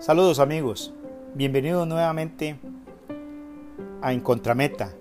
Saludos 0.00 0.38
amigos, 0.38 0.94
bienvenidos 1.34 1.86
nuevamente 1.86 2.56
a 4.00 4.14
En 4.14 4.20
Contrameta, 4.20 4.94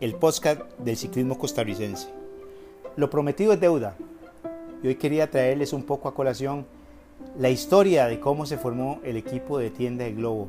el 0.00 0.14
podcast 0.14 0.62
del 0.78 0.96
ciclismo 0.96 1.36
costarricense. 1.36 2.08
Lo 2.96 3.10
prometido 3.10 3.52
es 3.52 3.60
deuda 3.60 3.94
y 4.82 4.88
hoy 4.88 4.94
quería 4.94 5.30
traerles 5.30 5.74
un 5.74 5.82
poco 5.82 6.08
a 6.08 6.14
colación 6.14 6.64
la 7.38 7.50
historia 7.50 8.06
de 8.06 8.20
cómo 8.20 8.46
se 8.46 8.56
formó 8.56 9.00
el 9.04 9.18
equipo 9.18 9.58
de 9.58 9.68
Tienda 9.68 10.04
de 10.04 10.14
Globo. 10.14 10.48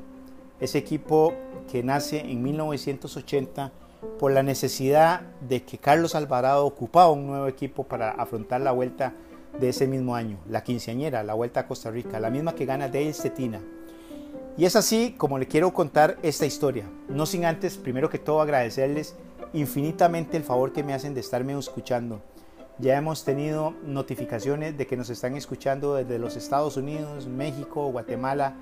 Ese 0.61 0.77
equipo 0.77 1.33
que 1.69 1.83
nace 1.83 2.21
en 2.21 2.41
1980 2.41 3.73
por 4.17 4.31
la 4.31 4.43
necesidad 4.43 5.23
de 5.41 5.63
que 5.63 5.77
Carlos 5.77 6.15
Alvarado 6.15 6.65
ocupaba 6.65 7.11
un 7.11 7.27
nuevo 7.27 7.47
equipo 7.47 7.83
para 7.83 8.11
afrontar 8.11 8.61
la 8.61 8.71
vuelta 8.71 9.11
de 9.59 9.67
ese 9.67 9.87
mismo 9.87 10.15
año, 10.15 10.37
la 10.47 10.63
quinceañera, 10.63 11.21
la 11.21 11.33
vuelta 11.33 11.59
a 11.59 11.67
Costa 11.67 11.91
Rica, 11.91 12.21
la 12.21 12.29
misma 12.29 12.55
que 12.55 12.65
gana 12.65 12.87
Dale 12.87 13.11
Stetina. 13.11 13.59
Y 14.59 14.65
es 14.65 14.75
así 14.75 15.15
como 15.17 15.39
le 15.39 15.47
quiero 15.47 15.73
contar 15.73 16.17
esta 16.21 16.45
historia. 16.45 16.83
No 17.07 17.25
sin 17.25 17.45
antes, 17.45 17.77
primero 17.77 18.09
que 18.09 18.19
todo, 18.19 18.41
agradecerles 18.41 19.15
infinitamente 19.53 20.35
el 20.35 20.43
favor 20.43 20.73
que 20.73 20.83
me 20.83 20.93
hacen 20.93 21.13
de 21.13 21.21
estarme 21.21 21.57
escuchando. 21.57 22.21
Ya 22.77 22.97
hemos 22.97 23.23
tenido 23.23 23.73
notificaciones 23.85 24.77
de 24.77 24.85
que 24.85 24.97
nos 24.97 25.09
están 25.09 25.37
escuchando 25.37 25.95
desde 25.95 26.19
los 26.19 26.35
Estados 26.35 26.75
Unidos, 26.75 27.25
México, 27.25 27.89
Guatemala, 27.89 28.53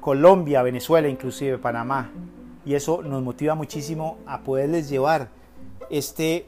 Colombia, 0.00 0.62
Venezuela, 0.62 1.06
inclusive 1.06 1.58
Panamá. 1.58 2.10
Y 2.66 2.74
eso 2.74 3.00
nos 3.00 3.22
motiva 3.22 3.54
muchísimo 3.54 4.18
a 4.26 4.40
poderles 4.40 4.88
llevar 4.88 5.28
este 5.90 6.44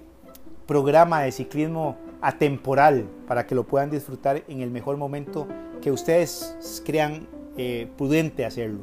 programa 0.66 1.22
de 1.22 1.30
ciclismo 1.30 1.98
atemporal 2.20 3.04
para 3.28 3.46
que 3.46 3.54
lo 3.54 3.62
puedan 3.62 3.90
disfrutar 3.90 4.42
en 4.48 4.60
el 4.60 4.72
mejor 4.72 4.96
momento 4.96 5.46
que 5.80 5.92
ustedes 5.92 6.82
crean 6.84 7.28
eh, 7.56 7.88
prudente 7.96 8.44
hacerlo. 8.44 8.80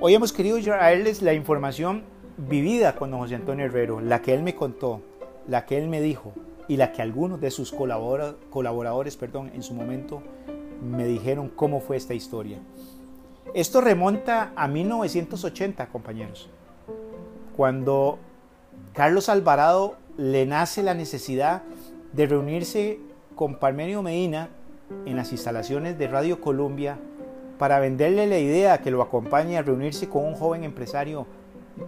Hoy 0.00 0.14
hemos 0.14 0.32
querido 0.32 0.60
traerles 0.60 1.22
la 1.22 1.34
información 1.34 2.04
vivida 2.36 2.96
con 2.96 3.10
don 3.10 3.20
José 3.20 3.34
Antonio 3.34 3.66
Herrero, 3.66 4.00
la 4.00 4.22
que 4.22 4.34
él 4.34 4.42
me 4.42 4.54
contó, 4.54 5.00
la 5.46 5.66
que 5.66 5.78
él 5.78 5.88
me 5.88 6.00
dijo 6.00 6.32
y 6.68 6.76
la 6.76 6.92
que 6.92 7.02
algunos 7.02 7.40
de 7.40 7.50
sus 7.50 7.72
colaboradores 7.72 9.16
perdón, 9.16 9.50
en 9.54 9.62
su 9.62 9.74
momento 9.74 10.22
me 10.82 11.04
dijeron 11.04 11.50
cómo 11.54 11.80
fue 11.80 11.96
esta 11.96 12.14
historia. 12.14 12.58
Esto 13.54 13.80
remonta 13.80 14.52
a 14.56 14.66
1980, 14.66 15.88
compañeros, 15.88 16.48
cuando 17.56 18.18
Carlos 18.94 19.28
Alvarado 19.28 19.96
le 20.16 20.46
nace 20.46 20.82
la 20.82 20.94
necesidad 20.94 21.62
de 22.12 22.26
reunirse 22.26 22.98
con 23.34 23.56
Parmenio 23.56 24.02
Medina 24.02 24.48
en 25.06 25.16
las 25.16 25.32
instalaciones 25.32 25.98
de 25.98 26.08
Radio 26.08 26.40
Colombia 26.40 26.98
para 27.58 27.78
venderle 27.78 28.26
la 28.26 28.38
idea 28.38 28.80
que 28.80 28.90
lo 28.90 29.02
acompañe 29.02 29.58
a 29.58 29.62
reunirse 29.62 30.08
con 30.08 30.24
un 30.24 30.34
joven 30.34 30.64
empresario 30.64 31.26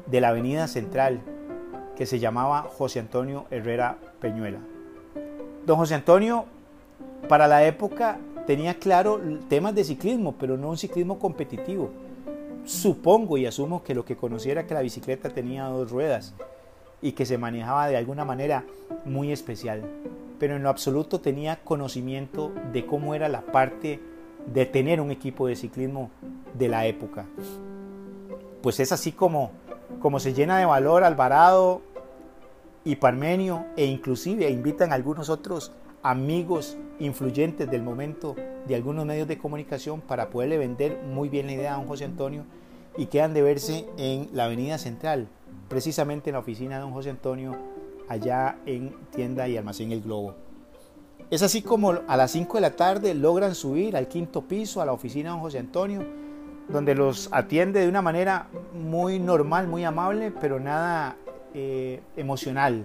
de 0.07 0.21
la 0.21 0.29
Avenida 0.29 0.69
Central 0.69 1.21
que 1.97 2.07
se 2.07 2.19
llamaba 2.19 2.63
José 2.63 3.01
Antonio 3.01 3.47
Herrera 3.51 3.99
Peñuela. 4.21 4.59
Don 5.67 5.77
José 5.77 5.95
Antonio, 5.95 6.45
para 7.29 7.49
la 7.49 7.65
época, 7.65 8.19
tenía 8.47 8.75
claro 8.75 9.21
temas 9.49 9.75
de 9.75 9.85
ciclismo, 9.85 10.35
pero 10.39 10.57
no 10.57 10.71
un 10.71 10.77
ciclismo 10.77 11.19
competitivo. 11.19 11.91
Supongo 12.65 13.39
y 13.39 13.47
asumo 13.47 13.83
que 13.83 13.95
lo 13.95 14.05
que 14.05 14.17
conociera 14.17 14.67
que 14.67 14.75
la 14.75 14.81
bicicleta 14.81 15.31
tenía 15.31 15.65
dos 15.65 15.91
ruedas 15.91 16.35
y 17.03 17.13
que 17.13 17.27
se 17.27 17.39
manejaba 17.39 17.89
de 17.89 17.97
alguna 17.97 18.25
manera 18.25 18.65
muy 19.05 19.33
especial, 19.33 19.83
pero 20.39 20.57
en 20.57 20.63
lo 20.63 20.71
absoluto 20.71 21.21
tenía 21.21 21.61
conocimiento 21.63 22.53
de 22.73 22.87
cómo 22.87 23.15
era 23.15 23.29
la 23.29 23.43
parte 23.43 24.01
de 24.47 24.67
tener 24.67 25.01
un 25.01 25.11
equipo 25.11 25.47
de 25.47 25.57
ciclismo 25.57 26.11
de 26.59 26.69
la 26.69 26.87
época. 26.87 27.27
Pues 28.63 28.81
es 28.81 28.93
así 28.93 29.13
como, 29.13 29.51
como 30.01 30.21
se 30.21 30.35
llena 30.35 30.59
de 30.59 30.65
valor 30.65 31.05
Alvarado 31.05 31.83
y 32.85 32.97
Parmenio 32.97 33.65
e 33.77 33.87
inclusive 33.87 34.49
invitan 34.51 34.93
a 34.93 34.95
algunos 34.95 35.29
otros 35.29 35.73
amigos 36.03 36.77
influyentes 36.99 37.71
del 37.71 37.83
momento 37.83 38.37
de 38.67 38.75
algunos 38.75 39.07
medios 39.07 39.27
de 39.27 39.39
comunicación 39.39 40.01
para 40.01 40.31
poderle 40.31 40.59
vender 40.59 41.01
muy 41.03 41.29
bien 41.29 41.47
la 41.47 41.53
idea 41.53 41.75
a 41.75 41.77
don 41.79 41.87
José 41.87 42.05
Antonio 42.05 42.45
y 42.97 43.07
quedan 43.07 43.35
de 43.35 43.43
verse 43.43 43.87
en 43.97 44.29
la 44.33 44.45
Avenida 44.45 44.79
Central, 44.79 45.29
precisamente 45.69 46.31
en 46.31 46.35
la 46.35 46.41
oficina 46.41 46.77
de 46.77 46.83
don 46.83 46.93
José 46.93 47.11
Antonio, 47.11 47.57
allá 48.09 48.59
en 48.67 48.95
tienda 49.11 49.49
y 49.49 49.57
almacén 49.57 49.93
El 49.93 50.03
Globo. 50.03 50.44
Es 51.35 51.43
así 51.43 51.63
como 51.63 51.95
a 52.07 52.17
las 52.17 52.31
5 52.31 52.59
de 52.59 52.61
la 52.61 52.77
tarde 52.77 53.13
logran 53.13 53.57
subir 53.57 53.97
al 53.97 54.07
quinto 54.07 54.43
piso 54.43 54.81
a 54.81 54.87
la 54.87 54.93
oficina 54.93 55.31
de 55.31 55.33
don 55.33 55.41
José 55.41 55.59
Antonio, 55.59 56.07
donde 56.69 56.95
los 56.95 57.29
atiende 57.33 57.81
de 57.81 57.89
una 57.89 58.03
manera 58.03 58.47
muy 58.73 59.19
normal, 59.19 59.67
muy 59.67 59.83
amable, 59.83 60.31
pero 60.31 60.61
nada 60.61 61.17
eh, 61.53 62.01
emocional. 62.17 62.85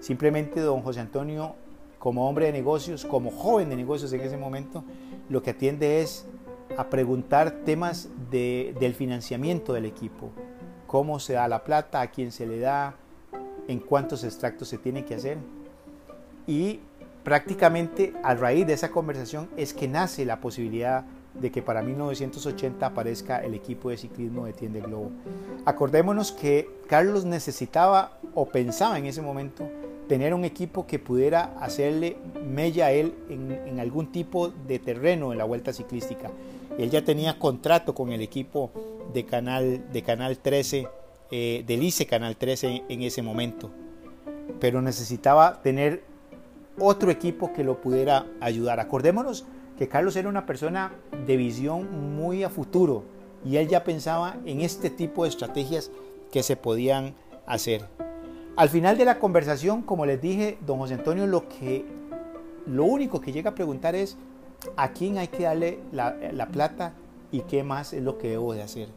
Simplemente 0.00 0.60
don 0.60 0.80
José 0.80 1.00
Antonio, 1.00 1.56
como 1.98 2.26
hombre 2.26 2.46
de 2.46 2.52
negocios, 2.52 3.04
como 3.04 3.30
joven 3.30 3.68
de 3.68 3.76
negocios 3.76 4.10
en 4.14 4.22
ese 4.22 4.38
momento, 4.38 4.82
lo 5.28 5.42
que 5.42 5.50
atiende 5.50 6.00
es 6.00 6.26
a 6.78 6.88
preguntar 6.88 7.50
temas 7.66 8.08
del 8.30 8.94
financiamiento 8.94 9.74
del 9.74 9.84
equipo, 9.84 10.30
cómo 10.86 11.20
se 11.20 11.34
da 11.34 11.46
la 11.48 11.64
plata, 11.64 12.00
a 12.00 12.06
quién 12.06 12.32
se 12.32 12.46
le 12.46 12.60
da, 12.60 12.94
en 13.68 13.78
cuántos 13.78 14.24
extractos 14.24 14.68
se 14.68 14.78
tiene 14.78 15.04
que 15.04 15.16
hacer. 15.16 15.36
Y 16.46 16.80
prácticamente 17.24 18.12
a 18.22 18.34
raíz 18.34 18.66
de 18.66 18.74
esa 18.74 18.90
conversación 18.90 19.48
es 19.56 19.72
que 19.72 19.88
nace 19.88 20.24
la 20.24 20.40
posibilidad 20.40 21.04
de 21.34 21.50
que 21.50 21.62
para 21.62 21.82
1980 21.82 22.86
aparezca 22.86 23.38
el 23.38 23.54
equipo 23.54 23.90
de 23.90 23.96
ciclismo 23.96 24.46
de 24.46 24.52
Tiende 24.52 24.80
Globo. 24.80 25.10
Acordémonos 25.64 26.30
que 26.30 26.70
Carlos 26.86 27.24
necesitaba 27.24 28.18
o 28.34 28.46
pensaba 28.46 28.98
en 28.98 29.06
ese 29.06 29.22
momento 29.22 29.68
tener 30.06 30.34
un 30.34 30.44
equipo 30.44 30.86
que 30.86 30.98
pudiera 30.98 31.54
hacerle 31.58 32.18
mella 32.46 32.86
a 32.86 32.92
él 32.92 33.14
en, 33.28 33.80
algún 33.80 34.12
tipo 34.12 34.48
de 34.48 34.78
terreno 34.78 35.32
en 35.32 35.38
la 35.38 35.44
vuelta 35.44 35.72
ciclística. 35.72 36.30
Él 36.78 36.90
ya 36.90 37.04
tenía 37.04 37.38
contrato 37.38 37.94
con 37.94 38.12
el 38.12 38.20
equipo 38.20 38.70
de 39.12 39.24
Canal, 39.24 39.92
de 39.92 40.02
canal 40.02 40.38
13, 40.38 40.88
eh, 41.30 41.64
del 41.66 41.82
ICE 41.82 42.06
Canal 42.06 42.36
13 42.36 42.82
en 42.88 43.02
ese 43.02 43.22
momento, 43.22 43.70
pero 44.60 44.82
necesitaba 44.82 45.62
tener 45.62 46.02
otro 46.78 47.10
equipo 47.10 47.52
que 47.52 47.64
lo 47.64 47.80
pudiera 47.80 48.26
ayudar. 48.40 48.80
Acordémonos 48.80 49.44
que 49.78 49.88
Carlos 49.88 50.16
era 50.16 50.28
una 50.28 50.46
persona 50.46 50.92
de 51.26 51.36
visión 51.36 52.16
muy 52.16 52.44
a 52.44 52.50
futuro 52.50 53.04
y 53.44 53.56
él 53.56 53.68
ya 53.68 53.84
pensaba 53.84 54.36
en 54.44 54.60
este 54.60 54.90
tipo 54.90 55.24
de 55.24 55.30
estrategias 55.30 55.90
que 56.32 56.42
se 56.42 56.56
podían 56.56 57.14
hacer. 57.46 57.86
Al 58.56 58.68
final 58.68 58.96
de 58.96 59.04
la 59.04 59.18
conversación, 59.18 59.82
como 59.82 60.06
les 60.06 60.20
dije, 60.20 60.58
don 60.64 60.78
José 60.78 60.94
Antonio 60.94 61.26
lo 61.26 61.48
que 61.48 61.84
lo 62.66 62.84
único 62.84 63.20
que 63.20 63.32
llega 63.32 63.50
a 63.50 63.54
preguntar 63.54 63.94
es 63.94 64.16
a 64.76 64.92
quién 64.92 65.18
hay 65.18 65.28
que 65.28 65.42
darle 65.42 65.80
la, 65.92 66.16
la 66.32 66.46
plata 66.46 66.94
y 67.30 67.40
qué 67.42 67.62
más 67.62 67.92
es 67.92 68.02
lo 68.02 68.16
que 68.16 68.30
debo 68.30 68.54
de 68.54 68.62
hacer. 68.62 68.88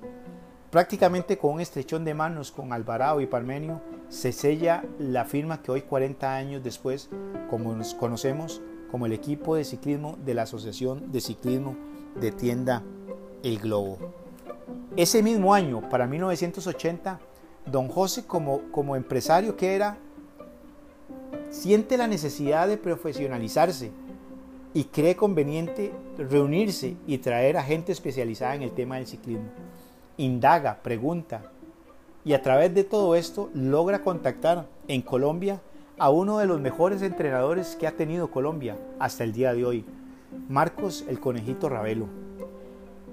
Prácticamente 0.69 1.37
con 1.37 1.55
un 1.55 1.61
estrechón 1.61 2.05
de 2.05 2.13
manos 2.13 2.51
con 2.51 2.71
Alvarado 2.71 3.19
y 3.19 3.25
Parmenio 3.25 3.81
se 4.09 4.31
sella 4.31 4.83
la 4.99 5.25
firma 5.25 5.61
que 5.61 5.71
hoy 5.71 5.81
40 5.81 6.35
años 6.35 6.63
después, 6.63 7.09
como 7.49 7.75
nos 7.75 7.93
conocemos, 7.93 8.61
como 8.89 9.05
el 9.05 9.13
equipo 9.13 9.55
de 9.55 9.65
ciclismo 9.65 10.17
de 10.23 10.33
la 10.33 10.43
Asociación 10.43 11.11
de 11.11 11.21
Ciclismo 11.21 11.75
de 12.15 12.31
Tienda 12.31 12.83
El 13.43 13.59
Globo. 13.59 13.97
Ese 14.95 15.21
mismo 15.21 15.53
año, 15.53 15.87
para 15.89 16.07
1980, 16.07 17.19
don 17.65 17.89
José 17.89 18.25
como, 18.25 18.71
como 18.71 18.95
empresario 18.95 19.57
que 19.57 19.75
era, 19.75 19.97
siente 21.49 21.97
la 21.97 22.07
necesidad 22.07 22.67
de 22.67 22.77
profesionalizarse 22.77 23.91
y 24.73 24.85
cree 24.85 25.15
conveniente 25.15 25.91
reunirse 26.17 26.95
y 27.05 27.17
traer 27.17 27.57
a 27.57 27.63
gente 27.63 27.91
especializada 27.91 28.55
en 28.55 28.63
el 28.63 28.71
tema 28.71 28.95
del 28.95 29.07
ciclismo. 29.07 29.49
Indaga, 30.17 30.79
pregunta, 30.81 31.51
y 32.27 32.33
a 32.33 32.41
través 32.41 32.75
de 32.75 32.83
todo 32.83 33.15
esto 33.15 33.49
logra 33.53 34.01
contactar 34.01 34.67
en 34.89 35.01
Colombia 35.01 35.61
a 35.97 36.09
uno 36.09 36.39
de 36.39 36.45
los 36.45 36.59
mejores 36.59 37.01
entrenadores 37.01 37.77
que 37.77 37.87
ha 37.87 37.93
tenido 37.93 38.29
Colombia 38.29 38.75
hasta 38.99 39.23
el 39.23 39.31
día 39.31 39.53
de 39.53 39.63
hoy, 39.63 39.85
Marcos 40.49 41.05
el 41.07 41.21
Conejito 41.21 41.69
Ravelo. 41.69 42.07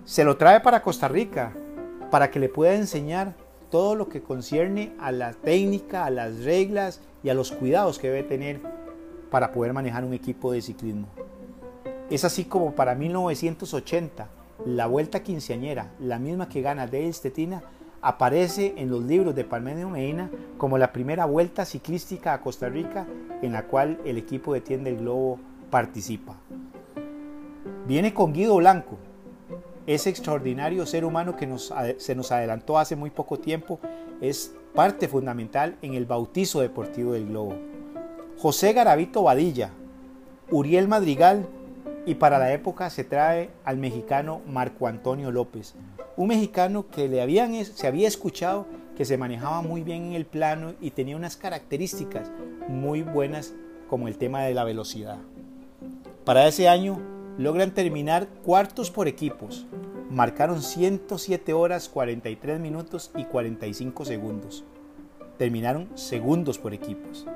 Se 0.04 0.24
lo 0.24 0.36
trae 0.36 0.58
para 0.58 0.82
Costa 0.82 1.06
Rica 1.06 1.52
para 2.10 2.32
que 2.32 2.40
le 2.40 2.48
pueda 2.48 2.74
enseñar 2.74 3.36
todo 3.70 3.94
lo 3.94 4.08
que 4.08 4.20
concierne 4.20 4.92
a 4.98 5.12
la 5.12 5.32
técnica, 5.32 6.04
a 6.04 6.10
las 6.10 6.42
reglas 6.42 7.00
y 7.22 7.28
a 7.28 7.34
los 7.34 7.52
cuidados 7.52 8.00
que 8.00 8.08
debe 8.08 8.24
tener 8.24 8.60
para 9.30 9.52
poder 9.52 9.72
manejar 9.72 10.04
un 10.04 10.12
equipo 10.12 10.50
de 10.50 10.60
ciclismo. 10.60 11.06
Es 12.10 12.24
así 12.24 12.46
como 12.46 12.74
para 12.74 12.96
1980, 12.96 14.26
la 14.66 14.88
Vuelta 14.88 15.22
Quinceañera, 15.22 15.92
la 16.00 16.18
misma 16.18 16.48
que 16.48 16.62
gana 16.62 16.88
Dale 16.88 17.12
Stetina, 17.12 17.62
aparece 18.04 18.74
en 18.76 18.90
los 18.90 19.02
libros 19.02 19.34
de 19.34 19.44
Palmenio 19.44 19.88
Medina 19.88 20.30
como 20.58 20.76
la 20.76 20.92
primera 20.92 21.24
vuelta 21.24 21.64
ciclística 21.64 22.34
a 22.34 22.40
Costa 22.42 22.68
Rica 22.68 23.06
en 23.40 23.52
la 23.52 23.66
cual 23.66 23.98
el 24.04 24.18
equipo 24.18 24.52
de 24.52 24.60
Tienda 24.60 24.90
el 24.90 24.98
Globo 24.98 25.40
participa. 25.70 26.36
Viene 27.86 28.12
con 28.12 28.34
Guido 28.34 28.56
Blanco, 28.56 28.98
ese 29.86 30.10
extraordinario 30.10 30.84
ser 30.86 31.04
humano 31.04 31.34
que 31.36 31.48
se 31.98 32.14
nos 32.14 32.30
adelantó 32.30 32.78
hace 32.78 32.94
muy 32.94 33.10
poco 33.10 33.38
tiempo, 33.38 33.80
es 34.20 34.54
parte 34.74 35.08
fundamental 35.08 35.76
en 35.82 35.94
el 35.94 36.04
bautizo 36.04 36.60
deportivo 36.60 37.12
del 37.12 37.26
globo. 37.26 37.54
José 38.38 38.72
Garavito 38.72 39.22
Badilla, 39.22 39.70
Uriel 40.50 40.88
Madrigal 40.88 41.46
y 42.06 42.16
para 42.16 42.38
la 42.38 42.52
época 42.52 42.90
se 42.90 43.04
trae 43.04 43.50
al 43.64 43.78
mexicano 43.78 44.42
Marco 44.46 44.86
Antonio 44.86 45.30
López, 45.30 45.74
un 46.16 46.28
mexicano 46.28 46.88
que 46.88 47.08
le 47.08 47.22
habían, 47.22 47.64
se 47.64 47.86
había 47.86 48.08
escuchado 48.08 48.66
que 48.96 49.04
se 49.04 49.18
manejaba 49.18 49.62
muy 49.62 49.82
bien 49.82 50.04
en 50.06 50.12
el 50.12 50.26
plano 50.26 50.74
y 50.80 50.90
tenía 50.90 51.16
unas 51.16 51.36
características 51.36 52.30
muy 52.68 53.02
buenas 53.02 53.54
como 53.88 54.08
el 54.08 54.18
tema 54.18 54.42
de 54.42 54.54
la 54.54 54.64
velocidad. 54.64 55.18
Para 56.24 56.46
ese 56.46 56.68
año 56.68 57.00
logran 57.38 57.72
terminar 57.72 58.28
cuartos 58.44 58.90
por 58.90 59.08
equipos. 59.08 59.66
Marcaron 60.10 60.62
107 60.62 61.52
horas 61.52 61.88
43 61.88 62.60
minutos 62.60 63.10
y 63.16 63.24
45 63.24 64.04
segundos. 64.04 64.64
Terminaron 65.38 65.88
segundos 65.96 66.58
por 66.58 66.72
equipos. 66.72 67.26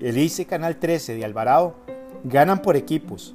El 0.00 0.18
ICE 0.18 0.46
Canal 0.46 0.76
13 0.76 1.14
de 1.14 1.24
Alvarado 1.24 1.76
ganan 2.22 2.62
por 2.62 2.76
equipos. 2.76 3.34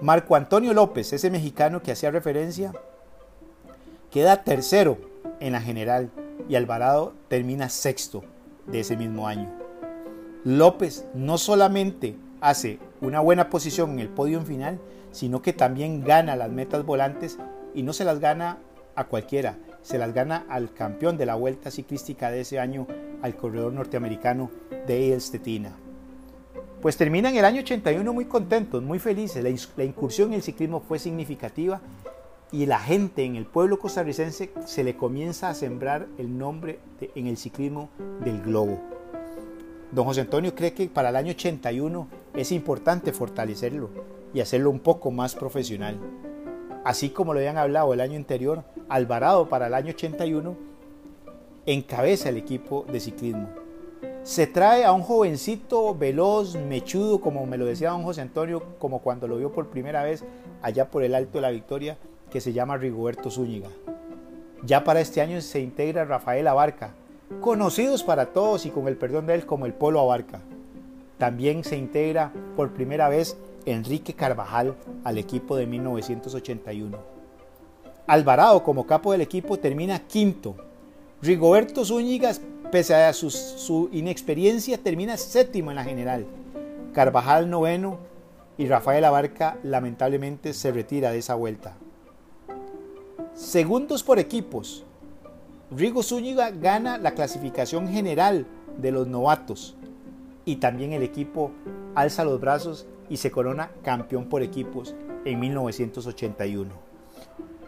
Marco 0.00 0.36
Antonio 0.36 0.74
López, 0.74 1.12
ese 1.12 1.30
mexicano 1.30 1.82
que 1.82 1.92
hacía 1.92 2.10
referencia, 2.10 2.72
queda 4.10 4.44
tercero 4.44 4.98
en 5.40 5.52
la 5.52 5.60
general 5.60 6.10
y 6.48 6.56
Alvarado 6.56 7.14
termina 7.28 7.68
sexto 7.68 8.24
de 8.66 8.80
ese 8.80 8.96
mismo 8.96 9.28
año. 9.28 9.50
López 10.44 11.04
no 11.14 11.36
solamente 11.38 12.16
hace 12.40 12.78
una 13.00 13.20
buena 13.20 13.50
posición 13.50 13.90
en 13.92 14.00
el 14.00 14.08
podio 14.08 14.40
final, 14.42 14.78
sino 15.10 15.42
que 15.42 15.52
también 15.52 16.04
gana 16.04 16.36
las 16.36 16.50
metas 16.50 16.84
volantes 16.84 17.38
y 17.74 17.82
no 17.82 17.92
se 17.92 18.04
las 18.04 18.20
gana 18.20 18.58
a 18.94 19.04
cualquiera, 19.04 19.56
se 19.82 19.98
las 19.98 20.12
gana 20.14 20.44
al 20.48 20.72
campeón 20.72 21.16
de 21.16 21.26
la 21.26 21.34
vuelta 21.34 21.70
ciclística 21.70 22.30
de 22.30 22.40
ese 22.40 22.58
año, 22.58 22.86
al 23.22 23.36
corredor 23.36 23.72
norteamericano 23.72 24.50
Dale 24.86 25.20
Stetina. 25.20 25.87
Pues 26.80 26.96
terminan 26.96 27.34
el 27.34 27.44
año 27.44 27.60
81 27.60 28.12
muy 28.12 28.26
contentos, 28.26 28.82
muy 28.82 29.00
felices, 29.00 29.42
la, 29.42 29.84
incursión 29.84 30.28
en 30.28 30.34
el 30.34 30.42
ciclismo 30.42 30.80
fue 30.80 31.00
significativa 31.00 31.80
y 32.52 32.66
la 32.66 32.78
gente 32.78 33.24
en 33.24 33.34
el 33.34 33.46
pueblo 33.46 33.80
costarricense 33.80 34.52
se 34.64 34.84
le 34.84 34.96
comienza 34.96 35.48
a 35.48 35.54
sembrar 35.54 36.06
el 36.18 36.38
nombre 36.38 36.78
en 37.16 37.26
el 37.26 37.36
ciclismo 37.36 37.90
del 38.24 38.40
globo. 38.42 38.78
Don 39.90 40.04
José 40.04 40.20
Antonio 40.20 40.54
cree 40.54 40.72
que 40.72 40.88
para 40.88 41.08
el 41.08 41.16
año 41.16 41.32
81 41.32 42.06
es 42.34 42.52
importante 42.52 43.12
fortalecerlo 43.12 43.90
y 44.32 44.40
hacerlo 44.40 44.70
un 44.70 44.78
poco 44.78 45.10
más 45.10 45.34
profesional. 45.34 45.98
Así 46.84 47.10
como 47.10 47.34
lo 47.34 47.40
habían 47.40 47.58
hablado 47.58 47.92
el 47.92 48.00
año 48.00 48.16
anterior, 48.16 48.62
Alvarado 48.88 49.48
para 49.48 49.66
el 49.66 49.74
año 49.74 49.90
81 49.90 50.56
encabeza 51.66 52.28
el 52.28 52.36
equipo 52.36 52.86
de 52.90 53.00
ciclismo. 53.00 53.48
Se 54.28 54.46
trae 54.46 54.84
a 54.84 54.92
un 54.92 55.00
jovencito 55.00 55.94
veloz, 55.94 56.54
mechudo, 56.54 57.18
como 57.18 57.46
me 57.46 57.56
lo 57.56 57.64
decía 57.64 57.92
don 57.92 58.02
José 58.02 58.20
Antonio, 58.20 58.62
como 58.78 58.98
cuando 58.98 59.26
lo 59.26 59.38
vio 59.38 59.50
por 59.50 59.68
primera 59.68 60.02
vez 60.02 60.22
allá 60.60 60.90
por 60.90 61.02
el 61.02 61.14
Alto 61.14 61.38
de 61.38 61.40
la 61.40 61.50
Victoria, 61.50 61.96
que 62.30 62.42
se 62.42 62.52
llama 62.52 62.76
Rigoberto 62.76 63.30
Zúñiga. 63.30 63.70
Ya 64.64 64.84
para 64.84 65.00
este 65.00 65.22
año 65.22 65.40
se 65.40 65.60
integra 65.60 66.04
Rafael 66.04 66.46
Abarca, 66.46 66.90
conocidos 67.40 68.04
para 68.04 68.26
todos 68.26 68.66
y 68.66 68.70
con 68.70 68.86
el 68.86 68.98
perdón 68.98 69.26
de 69.26 69.34
él 69.34 69.46
como 69.46 69.64
el 69.64 69.72
Polo 69.72 69.98
Abarca. 69.98 70.42
También 71.16 71.64
se 71.64 71.78
integra 71.78 72.30
por 72.54 72.74
primera 72.74 73.08
vez 73.08 73.38
Enrique 73.64 74.12
Carvajal 74.12 74.74
al 75.04 75.16
equipo 75.16 75.56
de 75.56 75.66
1981. 75.66 76.98
Alvarado 78.06 78.62
como 78.62 78.86
capo 78.86 79.12
del 79.12 79.22
equipo 79.22 79.58
termina 79.58 80.00
quinto. 80.00 80.54
Rigoberto 81.22 81.82
Zúñiga, 81.82 82.30
pese 82.70 82.94
a 82.94 83.12
su, 83.12 83.30
su 83.30 83.88
inexperiencia, 83.92 84.78
termina 84.78 85.16
séptimo 85.16 85.70
en 85.70 85.76
la 85.76 85.84
general. 85.84 86.26
Carvajal 86.92 87.48
noveno 87.48 87.98
y 88.56 88.66
Rafael 88.66 89.04
Abarca 89.04 89.58
lamentablemente 89.62 90.52
se 90.52 90.72
retira 90.72 91.10
de 91.10 91.18
esa 91.18 91.34
vuelta. 91.34 91.76
Segundos 93.34 94.02
por 94.02 94.18
equipos. 94.18 94.84
Rigo 95.70 96.02
Zúñiga 96.02 96.50
gana 96.50 96.98
la 96.98 97.12
clasificación 97.12 97.88
general 97.88 98.46
de 98.78 98.90
los 98.90 99.06
novatos 99.06 99.76
y 100.44 100.56
también 100.56 100.92
el 100.92 101.02
equipo 101.02 101.52
alza 101.94 102.24
los 102.24 102.40
brazos 102.40 102.86
y 103.08 103.18
se 103.18 103.30
corona 103.30 103.70
campeón 103.82 104.28
por 104.28 104.42
equipos 104.42 104.94
en 105.24 105.40
1981. 105.40 106.87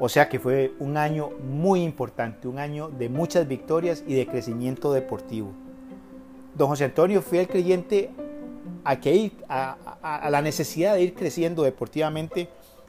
O 0.00 0.08
sea 0.08 0.28
que 0.28 0.40
fue 0.40 0.72
un 0.78 0.96
año 0.96 1.30
muy 1.46 1.82
importante, 1.82 2.48
un 2.48 2.58
año 2.58 2.88
de 2.88 3.08
muchas 3.10 3.46
victorias 3.46 4.02
y 4.06 4.14
de 4.14 4.26
crecimiento 4.26 4.92
deportivo. 4.92 5.52
Don 6.56 6.68
José 6.68 6.84
Antonio 6.84 7.20
fue 7.20 7.40
el 7.40 7.48
creyente 7.48 8.10
a, 8.82 8.98
que 8.98 9.30
a 9.48 10.28
la 10.30 10.40
necesidad 10.40 10.94
de 10.94 11.02
ir 11.02 11.14
creciendo 11.14 11.62
deportivamente, 11.62 12.48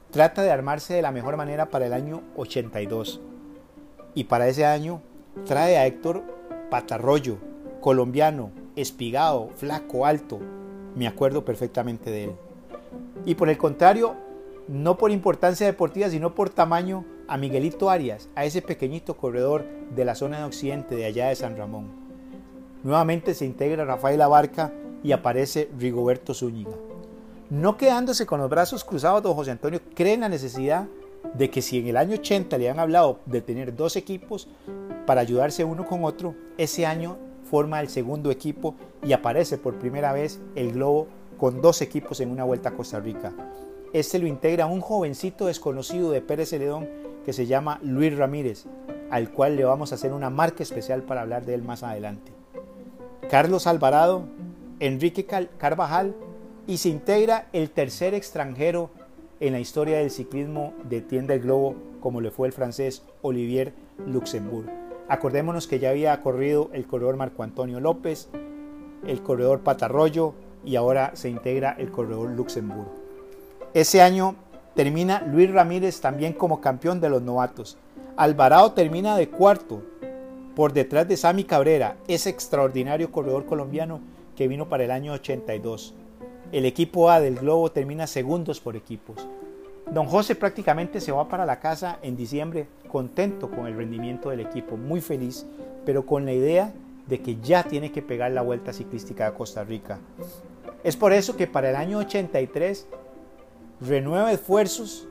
trata 0.09 0.41
de 0.41 0.51
armarse 0.51 0.93
de 0.93 1.01
la 1.01 1.11
mejor 1.11 1.35
manera 1.35 1.69
para 1.69 1.85
el 1.85 1.93
año 1.93 2.21
82 2.37 3.19
y 4.13 4.23
para 4.25 4.47
ese 4.47 4.65
año 4.65 5.01
trae 5.45 5.77
a 5.77 5.85
Héctor 5.85 6.23
Patarroyo, 6.69 7.37
colombiano, 7.81 8.51
espigado, 8.75 9.49
flaco, 9.55 10.05
alto. 10.05 10.39
Me 10.95 11.07
acuerdo 11.07 11.43
perfectamente 11.43 12.09
de 12.09 12.23
él. 12.25 12.31
Y 13.25 13.35
por 13.35 13.49
el 13.49 13.57
contrario, 13.57 14.15
no 14.71 14.97
por 14.97 15.11
importancia 15.11 15.67
deportiva, 15.67 16.09
sino 16.09 16.33
por 16.33 16.49
tamaño, 16.49 17.03
a 17.27 17.37
Miguelito 17.37 17.89
Arias, 17.89 18.29
a 18.35 18.45
ese 18.45 18.61
pequeñito 18.61 19.17
corredor 19.17 19.65
de 19.93 20.05
la 20.05 20.15
zona 20.15 20.39
de 20.39 20.45
occidente 20.45 20.95
de 20.95 21.05
allá 21.05 21.27
de 21.27 21.35
San 21.35 21.57
Ramón. 21.57 21.91
Nuevamente 22.81 23.33
se 23.33 23.45
integra 23.45 23.83
Rafael 23.83 24.21
Abarca 24.21 24.73
y 25.03 25.11
aparece 25.11 25.69
Rigoberto 25.77 26.33
Zúñiga. 26.33 26.71
No 27.49 27.75
quedándose 27.75 28.25
con 28.25 28.39
los 28.39 28.49
brazos 28.49 28.85
cruzados, 28.85 29.23
don 29.23 29.33
José 29.33 29.51
Antonio 29.51 29.81
cree 29.93 30.13
en 30.13 30.21
la 30.21 30.29
necesidad 30.29 30.87
de 31.33 31.49
que 31.49 31.61
si 31.61 31.77
en 31.77 31.87
el 31.87 31.97
año 31.97 32.15
80 32.15 32.57
le 32.57 32.69
han 32.69 32.79
hablado 32.79 33.19
de 33.25 33.41
tener 33.41 33.75
dos 33.75 33.97
equipos 33.97 34.47
para 35.05 35.19
ayudarse 35.19 35.65
uno 35.65 35.85
con 35.85 36.05
otro, 36.05 36.33
ese 36.57 36.85
año 36.85 37.17
forma 37.43 37.81
el 37.81 37.89
segundo 37.89 38.31
equipo 38.31 38.75
y 39.03 39.11
aparece 39.11 39.57
por 39.57 39.77
primera 39.79 40.13
vez 40.13 40.39
el 40.55 40.71
Globo 40.71 41.07
con 41.37 41.61
dos 41.61 41.81
equipos 41.81 42.21
en 42.21 42.31
una 42.31 42.45
vuelta 42.45 42.69
a 42.69 42.73
Costa 42.73 43.01
Rica. 43.01 43.33
Este 43.93 44.19
lo 44.19 44.27
integra 44.27 44.67
un 44.67 44.79
jovencito 44.79 45.47
desconocido 45.47 46.11
de 46.11 46.21
Pérez 46.21 46.49
Celedón 46.49 46.87
que 47.25 47.33
se 47.33 47.45
llama 47.45 47.79
Luis 47.83 48.15
Ramírez, 48.15 48.65
al 49.09 49.31
cual 49.31 49.57
le 49.57 49.65
vamos 49.65 49.91
a 49.91 49.95
hacer 49.95 50.13
una 50.13 50.29
marca 50.29 50.63
especial 50.63 51.03
para 51.03 51.21
hablar 51.21 51.45
de 51.45 51.55
él 51.55 51.61
más 51.61 51.83
adelante. 51.83 52.31
Carlos 53.29 53.67
Alvarado, 53.67 54.23
Enrique 54.79 55.25
Carvajal 55.25 56.15
y 56.67 56.77
se 56.77 56.87
integra 56.87 57.49
el 57.51 57.69
tercer 57.69 58.13
extranjero 58.13 58.91
en 59.41 59.51
la 59.51 59.59
historia 59.59 59.97
del 59.97 60.09
ciclismo 60.09 60.73
de 60.87 61.01
tienda 61.01 61.33
el 61.33 61.41
globo, 61.41 61.75
como 61.99 62.21
le 62.21 62.31
fue 62.31 62.47
el 62.47 62.53
francés 62.53 63.03
Olivier 63.21 63.73
Luxembourg. 64.07 64.69
Acordémonos 65.09 65.67
que 65.67 65.79
ya 65.79 65.89
había 65.89 66.21
corrido 66.21 66.69
el 66.71 66.87
corredor 66.87 67.17
Marco 67.17 67.43
Antonio 67.43 67.81
López, 67.81 68.29
el 69.05 69.21
corredor 69.21 69.61
Patarroyo 69.61 70.33
y 70.63 70.77
ahora 70.77 71.11
se 71.15 71.29
integra 71.29 71.75
el 71.77 71.91
corredor 71.91 72.29
Luxembourg. 72.29 73.00
Ese 73.73 74.01
año 74.01 74.35
termina 74.75 75.21
Luis 75.21 75.49
Ramírez 75.49 76.01
también 76.01 76.33
como 76.33 76.59
campeón 76.59 76.99
de 76.99 77.09
los 77.09 77.21
novatos. 77.21 77.77
Alvarado 78.17 78.73
termina 78.73 79.15
de 79.15 79.29
cuarto 79.29 79.81
por 80.57 80.73
detrás 80.73 81.07
de 81.07 81.15
Sami 81.15 81.45
Cabrera, 81.45 81.95
ese 82.09 82.29
extraordinario 82.29 83.13
corredor 83.13 83.45
colombiano 83.45 84.01
que 84.35 84.49
vino 84.49 84.67
para 84.67 84.83
el 84.83 84.91
año 84.91 85.13
82. 85.13 85.93
El 86.51 86.65
equipo 86.65 87.09
A 87.09 87.21
del 87.21 87.35
Globo 87.35 87.71
termina 87.71 88.07
segundos 88.07 88.59
por 88.59 88.75
equipos. 88.75 89.25
Don 89.89 90.05
José 90.05 90.35
prácticamente 90.35 90.99
se 90.99 91.13
va 91.13 91.29
para 91.29 91.45
la 91.45 91.61
casa 91.61 91.97
en 92.01 92.17
diciembre 92.17 92.67
contento 92.89 93.49
con 93.49 93.67
el 93.67 93.77
rendimiento 93.77 94.31
del 94.31 94.41
equipo, 94.41 94.75
muy 94.75 94.99
feliz, 94.99 95.45
pero 95.85 96.05
con 96.05 96.25
la 96.25 96.33
idea 96.33 96.73
de 97.07 97.21
que 97.21 97.37
ya 97.41 97.63
tiene 97.63 97.93
que 97.93 98.01
pegar 98.01 98.31
la 98.31 98.41
vuelta 98.41 98.73
ciclística 98.73 99.29
de 99.29 99.37
Costa 99.37 99.63
Rica. 99.63 99.99
Es 100.83 100.97
por 100.97 101.13
eso 101.13 101.37
que 101.37 101.47
para 101.47 101.69
el 101.69 101.75
año 101.77 101.99
83 101.99 102.87
renueva 103.81 104.31
esfuerzos 104.31 105.07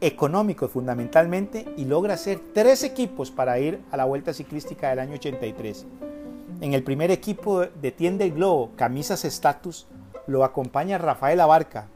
económicos 0.00 0.70
fundamentalmente 0.70 1.66
y 1.76 1.84
logra 1.84 2.14
hacer 2.14 2.40
tres 2.54 2.82
equipos 2.84 3.30
para 3.30 3.58
ir 3.58 3.80
a 3.90 3.96
la 3.96 4.04
vuelta 4.04 4.32
ciclística 4.32 4.90
del 4.90 5.00
año 5.00 5.14
83. 5.14 5.86
En 6.60 6.72
el 6.72 6.82
primer 6.82 7.10
equipo 7.10 7.66
de 7.66 7.92
Tienda 7.92 8.24
el 8.24 8.32
Globo, 8.32 8.70
Camisas 8.76 9.24
Status, 9.24 9.86
lo 10.26 10.44
acompaña 10.44 10.98
Rafael 10.98 11.40
Abarca, 11.40 11.88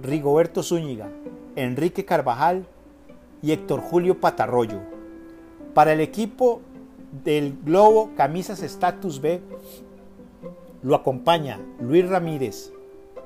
Rigoberto 0.00 0.62
Zúñiga, 0.62 1.08
Enrique 1.56 2.04
Carvajal 2.04 2.66
y 3.42 3.52
Héctor 3.52 3.80
Julio 3.80 4.20
Patarroyo. 4.20 4.80
Para 5.74 5.92
el 5.92 6.00
equipo 6.00 6.62
del 7.24 7.56
Globo 7.62 8.10
Camisas 8.16 8.62
Status 8.62 9.20
B, 9.20 9.40
lo 10.82 10.94
acompaña 10.94 11.60
Luis 11.80 12.08
Ramírez, 12.08 12.72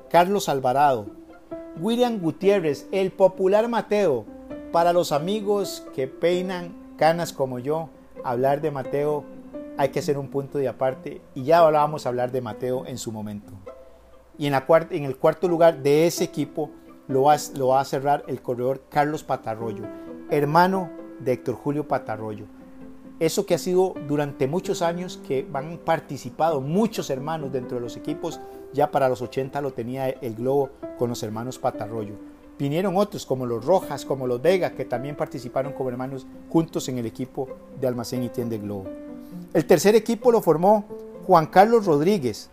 Carlos 0.09 0.49
Alvarado, 0.49 1.18
William 1.77 2.19
Gutiérrez, 2.19 2.87
el 2.91 3.11
popular 3.11 3.67
Mateo, 3.67 4.25
para 4.71 4.93
los 4.93 5.11
amigos 5.11 5.85
que 5.95 6.07
peinan 6.07 6.73
canas 6.97 7.33
como 7.33 7.59
yo, 7.59 7.89
hablar 8.23 8.61
de 8.61 8.71
Mateo 8.71 9.23
hay 9.77 9.89
que 9.89 9.99
hacer 9.99 10.17
un 10.17 10.27
punto 10.27 10.57
de 10.57 10.67
aparte 10.67 11.21
y 11.33 11.43
ya 11.43 11.61
vamos 11.61 12.05
a 12.05 12.09
hablar 12.09 12.31
de 12.31 12.41
Mateo 12.41 12.85
en 12.85 12.97
su 12.97 13.11
momento. 13.11 13.53
Y 14.37 14.47
en, 14.47 14.53
el 14.53 15.17
cuarto 15.17 15.47
lugar 15.47 15.81
de 15.81 16.05
ese 16.05 16.25
equipo 16.25 16.69
lo 17.07 17.23
va, 17.23 17.37
lo 17.55 17.69
va 17.69 17.81
a 17.81 17.85
cerrar 17.85 18.23
el 18.27 18.41
corredor 18.41 18.83
Carlos 18.89 19.23
Patarroyo, 19.23 19.85
hermano 20.29 20.89
de 21.19 21.33
Héctor 21.33 21.55
Julio 21.55 21.87
Patarroyo. 21.87 22.45
Eso 23.19 23.45
que 23.45 23.53
ha 23.53 23.57
sido 23.57 23.95
durante 24.07 24.47
muchos 24.47 24.81
años 24.81 25.19
que 25.27 25.45
han 25.53 25.77
participado 25.79 26.61
muchos 26.61 27.09
hermanos 27.09 27.51
dentro 27.51 27.75
de 27.75 27.81
los 27.81 27.97
equipos, 27.97 28.39
ya 28.71 28.91
para 28.91 29.09
los 29.09 29.21
80 29.21 29.59
lo 29.59 29.73
tenía 29.73 30.09
el 30.09 30.35
Globo 30.35 30.69
con 30.97 31.09
los 31.09 31.21
hermanos 31.21 31.59
Patarroyo. 31.59 32.13
Vinieron 32.57 32.95
otros 32.95 33.25
como 33.25 33.45
los 33.45 33.65
Rojas, 33.65 34.05
como 34.05 34.25
los 34.25 34.41
Vega, 34.41 34.71
que 34.71 34.85
también 34.85 35.17
participaron 35.17 35.73
como 35.73 35.89
hermanos 35.89 36.27
juntos 36.49 36.87
en 36.87 36.97
el 36.97 37.05
equipo 37.05 37.49
de 37.79 37.87
Almacén 37.87 38.23
y 38.23 38.29
Tienda 38.29 38.55
Globo. 38.57 38.85
El 39.53 39.65
tercer 39.65 39.95
equipo 39.95 40.31
lo 40.31 40.41
formó 40.41 40.85
Juan 41.25 41.47
Carlos 41.47 41.85
Rodríguez, 41.85 42.49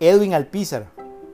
Edwin 0.00 0.34
Alpizar, 0.34 0.86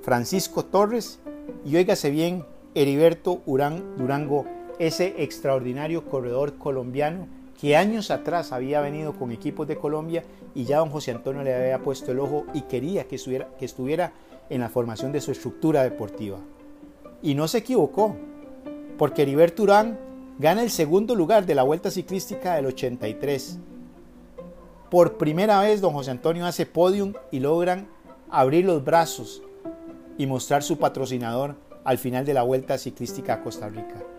Francisco 0.03 0.65
Torres 0.65 1.21
y 1.65 1.77
oígase 1.77 2.11
bien, 2.11 2.45
Heriberto 2.75 3.41
Urán 3.47 3.97
Durango, 3.97 4.45
ese 4.79 5.23
extraordinario 5.23 6.05
corredor 6.05 6.59
colombiano 6.59 7.29
que 7.65 7.79
años 7.79 8.11
atrás 8.11 8.53
había 8.53 8.83
venido 8.83 9.15
con 9.15 9.33
equipos 9.33 9.67
de 9.67 9.79
Colombia 9.79 10.23
y 10.55 10.65
ya 10.65 10.81
don 10.81 10.91
José 10.91 11.13
Antonio 11.13 11.43
le 11.43 11.55
había 11.55 11.79
puesto 11.79 12.13
el 12.13 12.21
ojo 12.21 12.45
y 12.53 12.61
quería 12.61 13.09
que 13.09 13.17
estuviera, 13.17 13.49
que 13.59 13.65
estuviera 13.65 14.13
en 14.51 14.61
la 14.61 14.69
formación 14.69 15.13
de 15.13 15.23
su 15.23 15.31
estructura 15.31 15.83
deportiva. 15.83 16.37
Y 17.23 17.35
no 17.35 17.49
se 17.49 17.57
equivocó, 17.57 18.17
porque 18.99 19.23
Heriberto 19.23 19.63
Urán 19.63 19.99
gana 20.39 20.63
el 20.63 20.69
segundo 20.69 21.15
lugar 21.15 21.47
de 21.47 21.55
la 21.55 21.63
Vuelta 21.63 21.91
Ciclística 21.91 22.57
del 22.57 22.67
83. 22.67 23.59
Por 24.91 25.17
primera 25.17 25.59
vez 25.63 25.81
don 25.81 25.95
José 25.95 26.11
Antonio 26.11 26.45
hace 26.45 26.67
podium 26.67 27.15
y 27.31 27.41
logran 27.41 27.89
abrir 28.29 28.67
los 28.67 28.85
brazos 28.85 29.43
y 30.19 30.27
mostrar 30.27 30.63
su 30.63 30.77
patrocinador 30.77 31.57
al 31.83 31.97
final 31.97 32.27
de 32.27 32.35
la 32.35 32.43
Vuelta 32.43 32.77
Ciclística 32.77 33.33
a 33.33 33.43
Costa 33.43 33.71
Rica. 33.71 34.14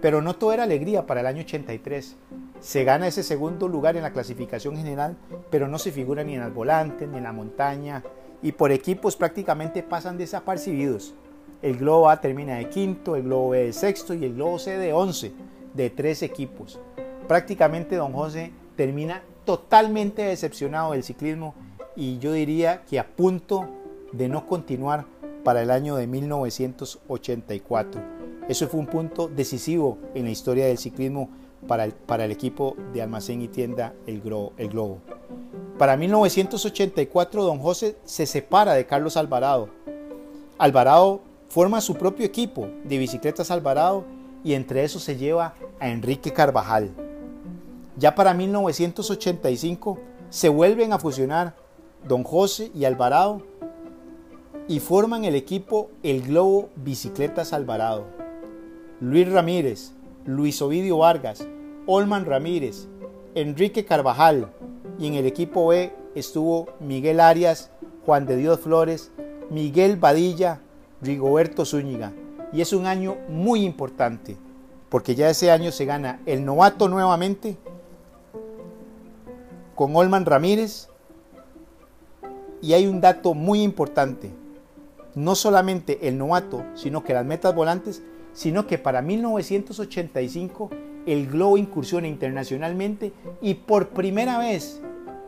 Pero 0.00 0.22
no 0.22 0.36
todo 0.36 0.52
era 0.52 0.62
alegría 0.62 1.06
para 1.06 1.20
el 1.20 1.26
año 1.26 1.40
83. 1.40 2.16
Se 2.60 2.84
gana 2.84 3.08
ese 3.08 3.22
segundo 3.22 3.68
lugar 3.68 3.96
en 3.96 4.02
la 4.02 4.12
clasificación 4.12 4.76
general, 4.76 5.16
pero 5.50 5.68
no 5.68 5.78
se 5.78 5.92
figura 5.92 6.24
ni 6.24 6.34
en 6.34 6.42
el 6.42 6.50
volante, 6.50 7.06
ni 7.06 7.18
en 7.18 7.24
la 7.24 7.32
montaña, 7.32 8.02
y 8.42 8.52
por 8.52 8.70
equipos 8.70 9.16
prácticamente 9.16 9.82
pasan 9.82 10.18
desapercibidos. 10.18 11.14
El 11.62 11.78
Globo 11.78 12.08
A 12.08 12.20
termina 12.20 12.56
de 12.56 12.68
quinto, 12.68 13.16
el 13.16 13.24
Globo 13.24 13.50
B 13.50 13.64
de 13.64 13.72
sexto 13.72 14.14
y 14.14 14.24
el 14.24 14.34
Globo 14.34 14.60
C 14.60 14.78
de 14.78 14.92
once, 14.92 15.32
de 15.74 15.90
tres 15.90 16.22
equipos. 16.22 16.78
Prácticamente 17.26 17.96
don 17.96 18.12
José 18.12 18.52
termina 18.76 19.22
totalmente 19.44 20.22
decepcionado 20.22 20.92
del 20.92 21.02
ciclismo 21.02 21.54
y 21.96 22.18
yo 22.18 22.32
diría 22.32 22.84
que 22.84 23.00
a 23.00 23.08
punto 23.08 23.68
de 24.12 24.28
no 24.28 24.46
continuar 24.46 25.06
para 25.42 25.62
el 25.62 25.70
año 25.70 25.96
de 25.96 26.06
1984. 26.06 28.17
Eso 28.48 28.66
fue 28.66 28.80
un 28.80 28.86
punto 28.86 29.28
decisivo 29.28 29.98
en 30.14 30.24
la 30.24 30.30
historia 30.30 30.66
del 30.66 30.78
ciclismo 30.78 31.28
para 31.66 31.84
el, 31.84 32.30
equipo 32.30 32.76
de 32.92 33.02
almacén 33.02 33.42
y 33.42 33.48
tienda 33.48 33.94
el, 34.06 34.22
el 34.56 34.68
Globo. 34.68 35.00
Para 35.76 35.96
1984, 35.96 37.44
don 37.44 37.58
José 37.58 37.96
se 38.04 38.26
separa 38.26 38.72
de 38.72 38.86
Carlos 38.86 39.16
Alvarado. 39.16 39.68
Alvarado 40.56 41.20
forma 41.48 41.80
su 41.80 41.94
propio 41.94 42.24
equipo 42.24 42.68
de 42.84 42.98
bicicletas 42.98 43.50
Alvarado 43.50 44.04
y 44.42 44.54
entre 44.54 44.82
esos 44.82 45.02
se 45.02 45.16
lleva 45.16 45.54
a 45.78 45.88
Enrique 45.88 46.32
Carvajal. 46.32 46.90
Ya 47.96 48.14
para 48.14 48.32
1985 48.32 49.98
se 50.30 50.48
vuelven 50.48 50.92
a 50.92 50.98
fusionar 50.98 51.54
Don 52.06 52.22
José 52.22 52.70
y 52.74 52.84
Alvarado 52.84 53.42
y 54.68 54.80
forman 54.80 55.24
el 55.24 55.34
equipo 55.34 55.90
El 56.02 56.22
Globo 56.22 56.70
Bicicletas 56.76 57.52
Alvarado. 57.52 58.17
Luis 59.00 59.30
Ramírez, 59.30 59.92
Luis 60.24 60.60
Ovidio 60.60 60.98
Vargas, 60.98 61.46
Olman 61.86 62.24
Ramírez, 62.24 62.88
Enrique 63.36 63.84
Carvajal 63.84 64.50
y 64.98 65.06
en 65.06 65.14
el 65.14 65.24
equipo 65.24 65.68
B 65.68 65.92
estuvo 66.16 66.70
Miguel 66.80 67.20
Arias, 67.20 67.70
Juan 68.04 68.26
de 68.26 68.34
Dios 68.34 68.58
Flores, 68.58 69.12
Miguel 69.50 69.98
Badilla, 69.98 70.60
Rigoberto 71.00 71.64
Zúñiga. 71.64 72.12
Y 72.52 72.60
es 72.60 72.72
un 72.72 72.86
año 72.86 73.16
muy 73.28 73.64
importante, 73.64 74.36
porque 74.88 75.14
ya 75.14 75.30
ese 75.30 75.52
año 75.52 75.70
se 75.70 75.84
gana 75.84 76.20
el 76.26 76.44
novato 76.44 76.88
nuevamente 76.88 77.56
con 79.76 79.94
Olman 79.94 80.26
Ramírez. 80.26 80.88
Y 82.60 82.72
hay 82.72 82.88
un 82.88 83.00
dato 83.00 83.34
muy 83.34 83.62
importante, 83.62 84.32
no 85.14 85.36
solamente 85.36 86.08
el 86.08 86.18
novato, 86.18 86.64
sino 86.74 87.04
que 87.04 87.14
las 87.14 87.24
metas 87.24 87.54
volantes, 87.54 88.02
sino 88.32 88.66
que 88.66 88.78
para 88.78 89.02
1985 89.02 90.70
el 91.06 91.28
Globo 91.28 91.56
incursiona 91.56 92.08
internacionalmente 92.08 93.12
y 93.40 93.54
por 93.54 93.88
primera 93.88 94.38
vez 94.38 94.80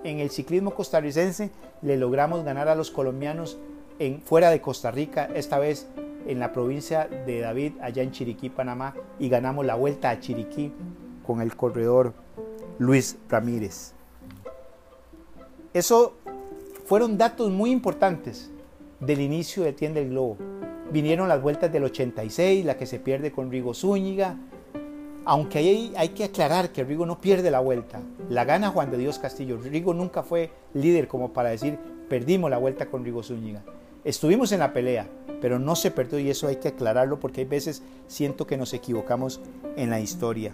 en 0.05 0.19
el 0.19 0.31
ciclismo 0.31 0.75
costarricense 0.75 1.51
le 1.83 1.97
logramos 1.97 2.45
ganar 2.45 2.69
a 2.69 2.75
los 2.75 2.91
colombianos 2.91 3.59
en, 3.99 4.21
fuera 4.23 4.51
de 4.51 4.61
Costa 4.61 4.91
Rica, 4.91 5.29
esta 5.35 5.59
vez 5.59 5.87
en 6.27 6.39
la 6.39 6.53
provincia 6.53 7.07
de 7.07 7.41
David, 7.41 7.75
allá 7.81 8.03
en 8.03 8.13
Chiriquí, 8.13 8.51
Panamá, 8.51 8.95
y 9.19 9.29
ganamos 9.29 9.65
la 9.65 9.75
vuelta 9.75 10.11
a 10.11 10.21
Chiriquí 10.21 10.73
con 11.27 11.41
el 11.41 11.57
corredor 11.57 12.15
Luis 12.79 13.17
Ramírez. 13.29 13.93
Eso 15.73 16.15
fueron 16.87 17.17
datos 17.17 17.51
muy 17.51 17.71
importantes 17.71 18.51
del 19.01 19.21
inicio 19.21 19.63
de 19.63 19.73
Tienda 19.73 20.01
el 20.01 20.11
Globo. 20.11 20.37
Vinieron 20.91 21.29
las 21.29 21.41
vueltas 21.41 21.73
del 21.73 21.85
86, 21.85 22.65
la 22.65 22.77
que 22.77 22.87
se 22.87 22.99
pierde 22.99 23.31
con 23.31 23.51
Rigo 23.51 23.75
Zúñiga, 23.75 24.37
aunque 25.25 25.59
hay, 25.59 25.93
hay 25.97 26.09
que 26.11 26.25
aclarar 26.25 26.71
que 26.71 26.83
Rigo 26.83 27.07
no 27.07 27.21
pierde 27.21 27.51
la 27.51 27.61
vuelta, 27.61 28.01
la 28.29 28.45
gana 28.45 28.71
Juan 28.71 28.91
de 28.91 28.99
Dios 28.99 29.19
Castillo. 29.19 29.59
Rigo 29.59 29.95
nunca 29.95 30.23
fue 30.23 30.51
líder 30.75 31.07
como 31.07 31.33
para 31.33 31.51
decir 31.51 31.79
perdimos 32.09 32.51
la 32.51 32.59
vuelta 32.59 32.87
con 32.87 33.05
Rigo 33.05 33.23
Zúñiga. 33.23 33.63
Estuvimos 34.03 34.51
en 34.51 34.59
la 34.59 34.73
pelea, 34.73 35.07
pero 35.41 35.59
no 35.59 35.77
se 35.77 35.93
perdió 35.93 36.19
y 36.19 36.31
eso 36.31 36.49
hay 36.49 36.57
que 36.57 36.69
aclararlo 36.69 37.21
porque 37.21 37.43
hay 37.43 37.47
veces 37.47 37.83
siento 38.09 38.47
que 38.47 38.57
nos 38.57 38.75
equivocamos 38.75 39.41
en 39.77 39.91
la 39.91 40.01
historia. 40.01 40.53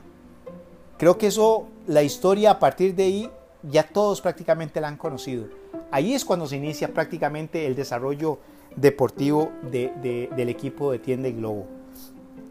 Creo 0.98 1.16
que 1.16 1.28
eso, 1.28 1.66
la 1.86 2.02
historia 2.02 2.50
a 2.50 2.58
partir 2.58 2.94
de 2.94 3.04
ahí, 3.04 3.30
ya 3.62 3.84
todos 3.84 4.20
prácticamente 4.20 4.80
la 4.80 4.88
han 4.88 4.96
conocido. 4.96 5.46
Ahí 5.90 6.12
es 6.12 6.24
cuando 6.24 6.46
se 6.46 6.56
inicia 6.56 6.88
prácticamente 6.88 7.66
el 7.66 7.74
desarrollo 7.74 8.38
deportivo 8.74 9.52
del 9.70 10.48
equipo 10.48 10.90
de 10.92 10.98
Tienda 10.98 11.28
y 11.28 11.32
Globo. 11.32 11.66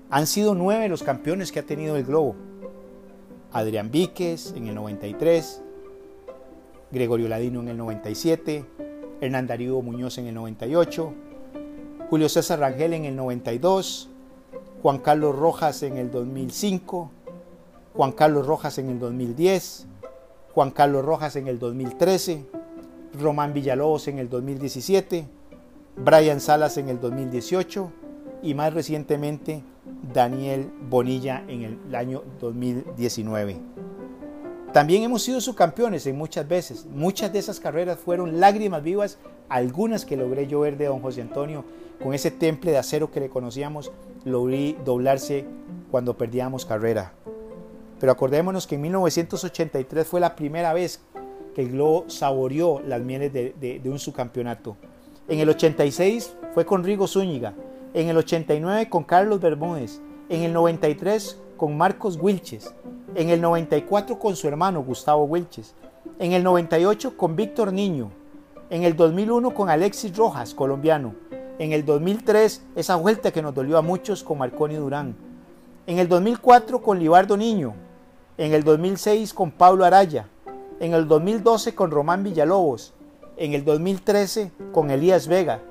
Han 0.10 0.28
sido 0.28 0.56
nueve 0.56 0.88
los 0.88 1.04
campeones 1.04 1.52
que 1.52 1.60
ha 1.60 1.64
tenido 1.64 1.96
el 1.96 2.06
Globo. 2.06 2.36
Adrián 3.52 3.90
Víquez 3.92 4.54
en 4.56 4.68
el 4.68 4.76
93, 4.76 5.62
Gregorio 6.92 7.28
Ladino 7.28 7.62
en 7.62 7.70
el 7.70 7.78
97, 7.78 8.66
Hernán 9.22 9.48
Darío 9.48 9.82
Muñoz 9.82 10.18
en 10.18 10.28
el 10.28 10.36
98, 10.36 11.14
Julio 12.10 12.30
César 12.30 12.60
Rangel 12.60 12.94
en 12.94 13.06
el 13.06 13.16
92, 13.16 14.10
Juan 14.82 15.00
Carlos 15.00 15.36
Rojas 15.36 15.84
en 15.84 15.98
el 15.98 16.12
2005, 16.12 17.12
Juan 17.94 18.12
Carlos 18.12 18.46
Rojas 18.46 18.78
en 18.78 18.90
el 18.90 19.00
2010, 19.00 19.88
Juan 20.54 20.72
Carlos 20.72 21.06
Rojas 21.06 21.36
en 21.38 21.48
el 21.48 21.58
2013, 21.58 22.46
Román 23.20 23.54
Villalobos 23.54 24.08
en 24.08 24.20
el 24.20 24.30
2017, 24.30 25.28
Brian 25.98 26.42
Salas 26.42 26.78
en 26.78 26.90
el 26.90 27.00
2018 27.00 27.92
y 28.44 28.54
más 28.54 28.74
recientemente 28.74 29.64
Daniel 30.14 30.70
Bonilla 30.90 31.44
en 31.48 31.64
el 31.64 31.96
año 31.96 32.24
2019. 32.42 33.58
También 34.74 35.04
hemos 35.04 35.22
sido 35.22 35.40
subcampeones 35.40 36.06
en 36.06 36.18
muchas 36.18 36.46
veces. 36.48 36.86
Muchas 36.86 37.32
de 37.32 37.40
esas 37.40 37.62
carreras 37.62 37.98
fueron 37.98 38.42
lágrimas 38.42 38.84
vivas, 38.84 39.20
algunas 39.48 40.06
que 40.06 40.18
logré 40.18 40.48
yo 40.48 40.60
ver 40.60 40.78
de 40.78 40.88
don 40.88 41.00
José 41.00 41.22
Antonio, 41.22 41.64
con 42.04 42.14
ese 42.14 42.30
temple 42.30 42.72
de 42.72 42.78
acero 42.78 43.10
que 43.10 43.22
le 43.22 43.30
conocíamos, 43.30 43.94
lo 44.26 44.44
vi 44.44 44.76
doblarse 44.84 45.46
cuando 45.92 46.18
perdíamos 46.18 46.66
carrera. 46.66 47.14
Pero 48.02 48.12
acordémonos 48.12 48.68
que 48.68 48.76
en 48.76 48.82
1983 48.82 50.06
fue 50.06 50.20
la 50.20 50.36
primera 50.36 50.74
vez 50.74 51.00
que 51.56 51.62
el 51.62 51.72
Globo 51.72 52.10
saboreó 52.10 52.82
las 52.82 53.00
mieles 53.00 53.32
de, 53.32 53.54
de 53.82 53.90
un 53.90 53.98
subcampeonato. 53.98 54.76
En 55.28 55.40
el 55.40 55.50
86 55.50 56.36
fue 56.54 56.68
con 56.68 56.84
Rigo 56.84 57.08
Zúñiga, 57.08 57.56
en 57.96 58.10
el 58.10 58.18
89 58.18 58.90
con 58.90 59.04
Carlos 59.04 59.42
Bermúdez, 59.42 60.00
en 60.30 60.44
el 60.44 60.54
93 60.54 61.42
con 61.58 61.76
Marcos 61.76 62.20
Wilches, 62.22 62.76
en 63.16 63.32
el 63.32 63.42
94 63.42 64.20
con 64.20 64.36
su 64.36 64.48
hermano 64.48 64.84
Gustavo 64.84 65.24
Wilches, 65.24 65.74
en 66.20 66.34
el 66.34 66.44
98 66.44 67.18
con 67.18 67.36
Víctor 67.36 67.74
Niño, 67.74 68.12
en 68.70 68.84
el 68.84 68.96
2001 68.96 69.52
con 69.56 69.68
Alexis 69.68 70.16
Rojas, 70.16 70.54
colombiano, 70.54 71.16
en 71.58 71.72
el 71.72 71.86
2003 71.86 72.64
esa 72.76 72.96
vuelta 72.96 73.32
que 73.32 73.42
nos 73.42 73.56
dolió 73.56 73.80
a 73.80 73.82
muchos 73.82 74.24
con 74.24 74.38
Marconi 74.38 74.76
Durán, 74.76 75.16
En 75.88 75.98
el 75.98 76.08
2004 76.08 76.84
con 76.84 77.00
Libardo 77.00 77.36
Niño, 77.36 77.74
en 78.38 78.54
el 78.54 78.64
2006 78.64 79.34
con 79.34 79.50
Pablo 79.50 79.86
Araya, 79.86 80.28
en 80.80 80.94
el 80.94 81.08
2012 81.08 81.74
con 81.74 81.90
Román 81.90 82.24
Villalobos, 82.24 82.94
en 83.38 83.54
el 83.54 83.66
2013 83.66 84.52
con 84.72 84.92
Elías 84.92 85.28
Vega 85.28 85.62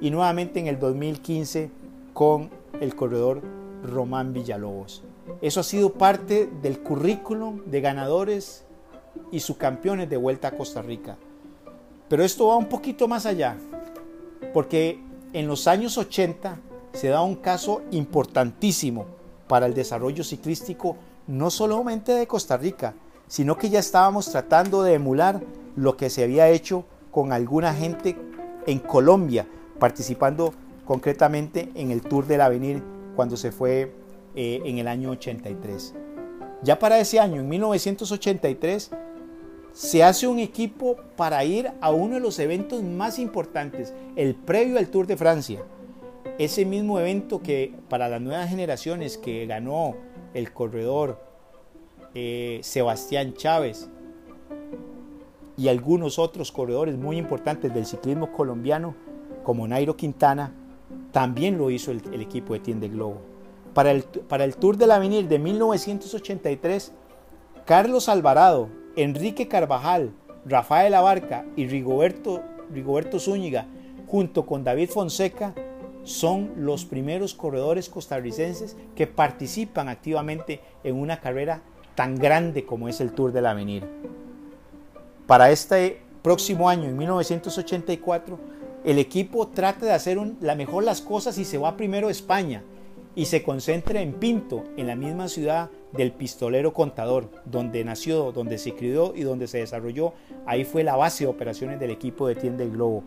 y 0.00 0.10
nuevamente 0.10 0.60
en 0.60 0.66
el 0.66 0.78
2015 0.78 1.70
con 2.12 2.50
el 2.80 2.94
corredor 2.94 3.42
Román 3.82 4.32
Villalobos. 4.32 5.02
Eso 5.40 5.60
ha 5.60 5.64
sido 5.64 5.92
parte 5.92 6.50
del 6.62 6.80
currículum 6.80 7.62
de 7.66 7.80
ganadores 7.80 8.64
y 9.30 9.40
subcampeones 9.40 10.10
de 10.10 10.16
Vuelta 10.16 10.48
a 10.48 10.56
Costa 10.56 10.82
Rica. 10.82 11.16
Pero 12.08 12.24
esto 12.24 12.48
va 12.48 12.56
un 12.56 12.68
poquito 12.68 13.08
más 13.08 13.26
allá, 13.26 13.56
porque 14.52 15.00
en 15.32 15.46
los 15.46 15.66
años 15.66 15.96
80 15.96 16.58
se 16.92 17.08
da 17.08 17.22
un 17.22 17.36
caso 17.36 17.82
importantísimo 17.90 19.06
para 19.48 19.66
el 19.66 19.74
desarrollo 19.74 20.24
ciclístico 20.24 20.96
no 21.26 21.50
solamente 21.50 22.12
de 22.12 22.26
Costa 22.26 22.56
Rica, 22.56 22.94
sino 23.26 23.56
que 23.56 23.70
ya 23.70 23.78
estábamos 23.78 24.30
tratando 24.30 24.82
de 24.82 24.94
emular 24.94 25.40
lo 25.76 25.96
que 25.96 26.10
se 26.10 26.22
había 26.22 26.48
hecho 26.50 26.84
con 27.14 27.32
alguna 27.32 27.72
gente 27.72 28.16
en 28.66 28.80
Colombia, 28.80 29.46
participando 29.78 30.52
concretamente 30.84 31.70
en 31.76 31.92
el 31.92 32.02
Tour 32.02 32.26
del 32.26 32.40
Avenir 32.40 32.82
cuando 33.14 33.36
se 33.36 33.52
fue 33.52 33.92
eh, 34.34 34.60
en 34.64 34.78
el 34.78 34.88
año 34.88 35.10
83. 35.12 35.94
Ya 36.64 36.76
para 36.76 36.98
ese 36.98 37.20
año, 37.20 37.40
en 37.40 37.48
1983, 37.48 38.90
se 39.72 40.02
hace 40.02 40.26
un 40.26 40.40
equipo 40.40 40.96
para 41.14 41.44
ir 41.44 41.70
a 41.80 41.92
uno 41.92 42.14
de 42.16 42.20
los 42.20 42.40
eventos 42.40 42.82
más 42.82 43.20
importantes, 43.20 43.94
el 44.16 44.34
previo 44.34 44.80
al 44.80 44.88
Tour 44.88 45.06
de 45.06 45.16
Francia. 45.16 45.62
Ese 46.38 46.64
mismo 46.64 46.98
evento 46.98 47.40
que 47.40 47.74
para 47.88 48.08
las 48.08 48.20
nuevas 48.20 48.50
generaciones 48.50 49.18
que 49.18 49.46
ganó 49.46 49.94
el 50.32 50.52
corredor 50.52 51.20
eh, 52.12 52.58
Sebastián 52.64 53.34
Chávez 53.34 53.88
y 55.56 55.68
algunos 55.68 56.18
otros 56.18 56.50
corredores 56.50 56.96
muy 56.96 57.16
importantes 57.16 57.72
del 57.72 57.86
ciclismo 57.86 58.32
colombiano, 58.32 58.94
como 59.42 59.68
Nairo 59.68 59.96
Quintana, 59.96 60.52
también 61.12 61.58
lo 61.58 61.70
hizo 61.70 61.90
el, 61.90 62.20
equipo 62.20 62.54
de 62.54 62.60
Tiende 62.60 62.88
Globo. 62.88 63.20
Para 63.72 63.90
el, 63.90 64.02
para 64.02 64.44
el 64.44 64.56
Tour 64.56 64.76
del 64.76 64.90
Avenir 64.90 65.28
de 65.28 65.38
1983, 65.38 66.92
Carlos 67.64 68.08
Alvarado, 68.08 68.68
Enrique 68.96 69.48
Carvajal, 69.48 70.12
Rafael 70.44 70.94
Abarca 70.94 71.46
y 71.56 71.66
Rigoberto, 71.66 72.42
Rigoberto 72.72 73.18
Zúñiga, 73.18 73.66
junto 74.06 74.44
con 74.46 74.64
David 74.64 74.90
Fonseca, 74.90 75.54
son 76.02 76.52
los 76.56 76.84
primeros 76.84 77.34
corredores 77.34 77.88
costarricenses 77.88 78.76
que 78.94 79.06
participan 79.06 79.88
activamente 79.88 80.60
en 80.84 80.96
una 80.96 81.20
carrera 81.20 81.62
tan 81.94 82.16
grande 82.16 82.64
como 82.66 82.88
es 82.88 83.00
el 83.00 83.12
Tour 83.12 83.32
del 83.32 83.46
Avenir. 83.46 83.88
Para 85.26 85.50
este 85.50 86.02
próximo 86.22 86.68
año, 86.68 86.84
en 86.84 86.98
1984, 86.98 88.38
el 88.84 88.98
equipo 88.98 89.48
trata 89.48 89.86
de 89.86 89.92
hacer 89.92 90.18
la 90.40 90.54
mejor 90.54 90.84
las 90.84 91.00
cosas 91.00 91.38
y 91.38 91.46
se 91.46 91.56
va 91.56 91.78
primero 91.78 92.08
a 92.08 92.10
España 92.10 92.62
y 93.14 93.24
se 93.24 93.42
concentra 93.42 94.02
en 94.02 94.12
Pinto, 94.12 94.64
en 94.76 94.86
la 94.86 94.96
misma 94.96 95.28
ciudad 95.28 95.70
del 95.92 96.12
pistolero 96.12 96.74
contador, 96.74 97.30
donde 97.46 97.82
nació, 97.84 98.32
donde 98.32 98.58
se 98.58 98.74
crió 98.74 99.14
y 99.14 99.22
donde 99.22 99.46
se 99.46 99.58
desarrolló. 99.58 100.12
Ahí 100.44 100.64
fue 100.64 100.84
la 100.84 100.96
base 100.96 101.24
de 101.24 101.30
operaciones 101.30 101.80
del 101.80 101.90
equipo 101.90 102.26
de 102.26 102.34
Tienda 102.34 102.62
del 102.62 102.72
Globo. 102.72 103.02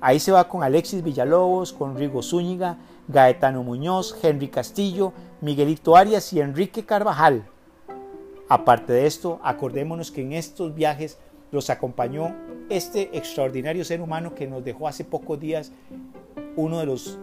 Ahí 0.00 0.18
se 0.18 0.32
va 0.32 0.48
con 0.48 0.64
Alexis 0.64 1.04
Villalobos, 1.04 1.72
con 1.72 1.96
Rigo 1.96 2.24
Zúñiga, 2.24 2.78
Gaetano 3.06 3.62
Muñoz, 3.62 4.18
Henry 4.20 4.48
Castillo, 4.48 5.12
Miguelito 5.40 5.96
Arias 5.96 6.32
y 6.32 6.40
Enrique 6.40 6.84
Carvajal. 6.84 7.46
Aparte 8.48 8.92
de 8.92 9.06
esto, 9.06 9.38
acordémonos 9.44 10.10
que 10.10 10.22
en 10.22 10.32
estos 10.32 10.74
viajes 10.74 11.18
los 11.52 11.70
acompañó 11.70 12.34
este 12.68 13.16
extraordinario 13.16 13.84
ser 13.84 14.00
humano 14.00 14.34
que 14.34 14.48
nos 14.48 14.64
dejó 14.64 14.88
hace 14.88 15.04
pocos 15.04 15.38
días 15.38 15.70
uno 16.56 16.80
de 16.80 16.86
los 16.86 17.18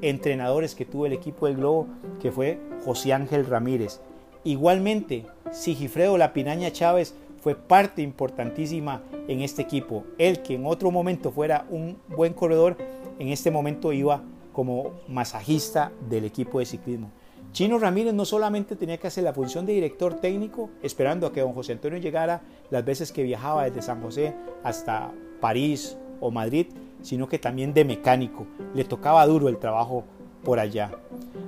entrenadores 0.00 0.74
que 0.74 0.84
tuvo 0.84 1.06
el 1.06 1.12
equipo 1.12 1.46
del 1.46 1.56
Globo, 1.56 1.86
que 2.20 2.32
fue 2.32 2.58
José 2.84 3.12
Ángel 3.12 3.46
Ramírez. 3.46 4.00
Igualmente, 4.44 5.26
Sigifredo 5.50 6.18
La 6.18 6.32
Pinaña 6.32 6.70
Chávez 6.70 7.14
fue 7.40 7.54
parte 7.54 8.02
importantísima 8.02 9.02
en 9.28 9.42
este 9.42 9.62
equipo. 9.62 10.04
Él 10.18 10.42
que 10.42 10.54
en 10.54 10.66
otro 10.66 10.90
momento 10.90 11.30
fuera 11.30 11.66
un 11.70 11.98
buen 12.08 12.32
corredor, 12.32 12.76
en 13.18 13.28
este 13.28 13.50
momento 13.50 13.92
iba 13.92 14.22
como 14.52 14.92
masajista 15.08 15.92
del 16.08 16.24
equipo 16.24 16.58
de 16.58 16.66
ciclismo. 16.66 17.10
Chino 17.54 17.78
Ramírez 17.78 18.12
no 18.12 18.24
solamente 18.24 18.74
tenía 18.74 18.98
que 18.98 19.06
hacer 19.06 19.22
la 19.22 19.32
función 19.32 19.64
de 19.64 19.74
director 19.74 20.14
técnico, 20.14 20.70
esperando 20.82 21.24
a 21.24 21.32
que 21.32 21.40
don 21.40 21.52
José 21.52 21.70
Antonio 21.70 22.00
llegara 22.00 22.42
las 22.68 22.84
veces 22.84 23.12
que 23.12 23.22
viajaba 23.22 23.62
desde 23.64 23.80
San 23.80 24.02
José 24.02 24.34
hasta 24.64 25.12
París 25.40 25.96
o 26.18 26.32
Madrid, 26.32 26.66
sino 27.00 27.28
que 27.28 27.38
también 27.38 27.72
de 27.72 27.84
mecánico. 27.84 28.44
Le 28.74 28.82
tocaba 28.82 29.24
duro 29.24 29.48
el 29.48 29.58
trabajo 29.58 30.02
por 30.42 30.58
allá. 30.58 30.90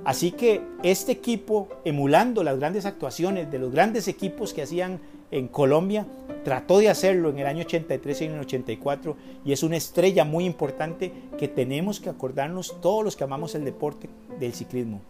Así 0.05 0.31
que 0.31 0.61
este 0.81 1.11
equipo, 1.11 1.67
emulando 1.83 2.41
las 2.41 2.57
grandes 2.57 2.85
actuaciones 2.85 3.51
de 3.51 3.59
los 3.59 3.73
grandes 3.73 4.07
equipos 4.07 4.53
que 4.53 4.61
hacían 4.61 5.01
en 5.29 5.49
Colombia, 5.49 6.07
trató 6.45 6.77
de 6.79 6.87
hacerlo 6.87 7.31
en 7.31 7.39
el 7.39 7.47
año 7.47 7.63
83 7.63 8.21
y 8.21 8.23
en 8.23 8.31
el 8.35 8.39
84 8.39 9.17
y 9.43 9.51
es 9.51 9.61
una 9.61 9.75
estrella 9.75 10.23
muy 10.23 10.45
importante 10.45 11.11
que 11.37 11.49
tenemos 11.49 11.99
que 11.99 12.07
acordarnos 12.09 12.79
todos 12.79 13.03
los 13.03 13.17
que 13.17 13.25
amamos 13.25 13.55
el 13.55 13.65
deporte 13.65 14.07
del 14.39 14.53
ciclismo 14.53 15.01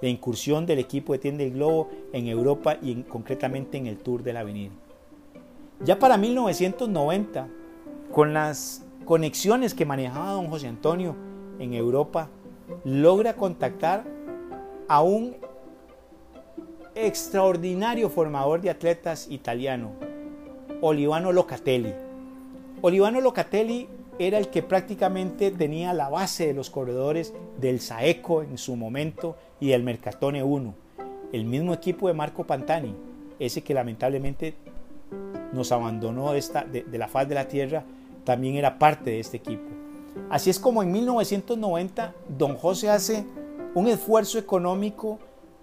la 0.00 0.08
incursión 0.08 0.66
del 0.66 0.78
equipo 0.78 1.12
de 1.12 1.18
Tienda 1.18 1.44
el 1.44 1.52
Globo 1.52 1.88
en 2.12 2.28
Europa 2.28 2.76
y 2.80 3.02
concretamente 3.02 3.78
en 3.78 3.86
el 3.86 3.98
Tour 3.98 4.22
del 4.22 4.36
Avenir. 4.36 4.70
Ya 5.84 5.98
para 5.98 6.16
1990, 6.16 7.48
con 8.12 8.34
las 8.34 8.84
conexiones 9.04 9.74
que 9.74 9.84
manejaba 9.84 10.32
don 10.32 10.48
José 10.48 10.68
Antonio 10.68 11.14
en 11.58 11.74
Europa, 11.74 12.30
logra 12.84 13.34
contactar 13.34 14.04
a 14.88 15.02
un 15.02 15.36
extraordinario 16.94 18.10
formador 18.10 18.60
de 18.60 18.70
atletas 18.70 19.28
italiano, 19.30 19.92
Olivano 20.80 21.32
Locatelli. 21.32 21.94
Olivano 22.82 23.20
Locatelli 23.20 23.88
era 24.18 24.38
el 24.38 24.48
que 24.48 24.62
prácticamente 24.62 25.50
tenía 25.52 25.92
la 25.92 26.08
base 26.08 26.48
de 26.48 26.54
los 26.54 26.70
corredores 26.70 27.34
del 27.60 27.80
Saeco 27.80 28.42
en 28.42 28.58
su 28.58 28.74
momento 28.74 29.36
y 29.60 29.68
del 29.68 29.82
Mercatone 29.82 30.42
1. 30.42 30.74
El 31.32 31.44
mismo 31.44 31.74
equipo 31.74 32.08
de 32.08 32.14
Marco 32.14 32.44
Pantani, 32.44 32.94
ese 33.38 33.62
que 33.62 33.74
lamentablemente 33.74 34.54
nos 35.52 35.72
abandonó 35.72 36.32
de, 36.32 36.38
esta, 36.38 36.64
de, 36.64 36.84
la 36.98 37.08
faz 37.08 37.28
de 37.28 37.34
la 37.34 37.48
tierra, 37.48 37.84
también 38.24 38.56
era 38.56 38.78
parte 38.78 39.10
de 39.10 39.20
este 39.20 39.36
equipo. 39.38 39.64
Así 40.30 40.50
es 40.50 40.58
como 40.58 40.82
en 40.82 40.92
1990 40.92 42.14
don 42.36 42.56
José 42.56 42.90
hace 42.90 43.24
un 43.74 43.86
esfuerzo 43.86 44.38
económico 44.38 45.18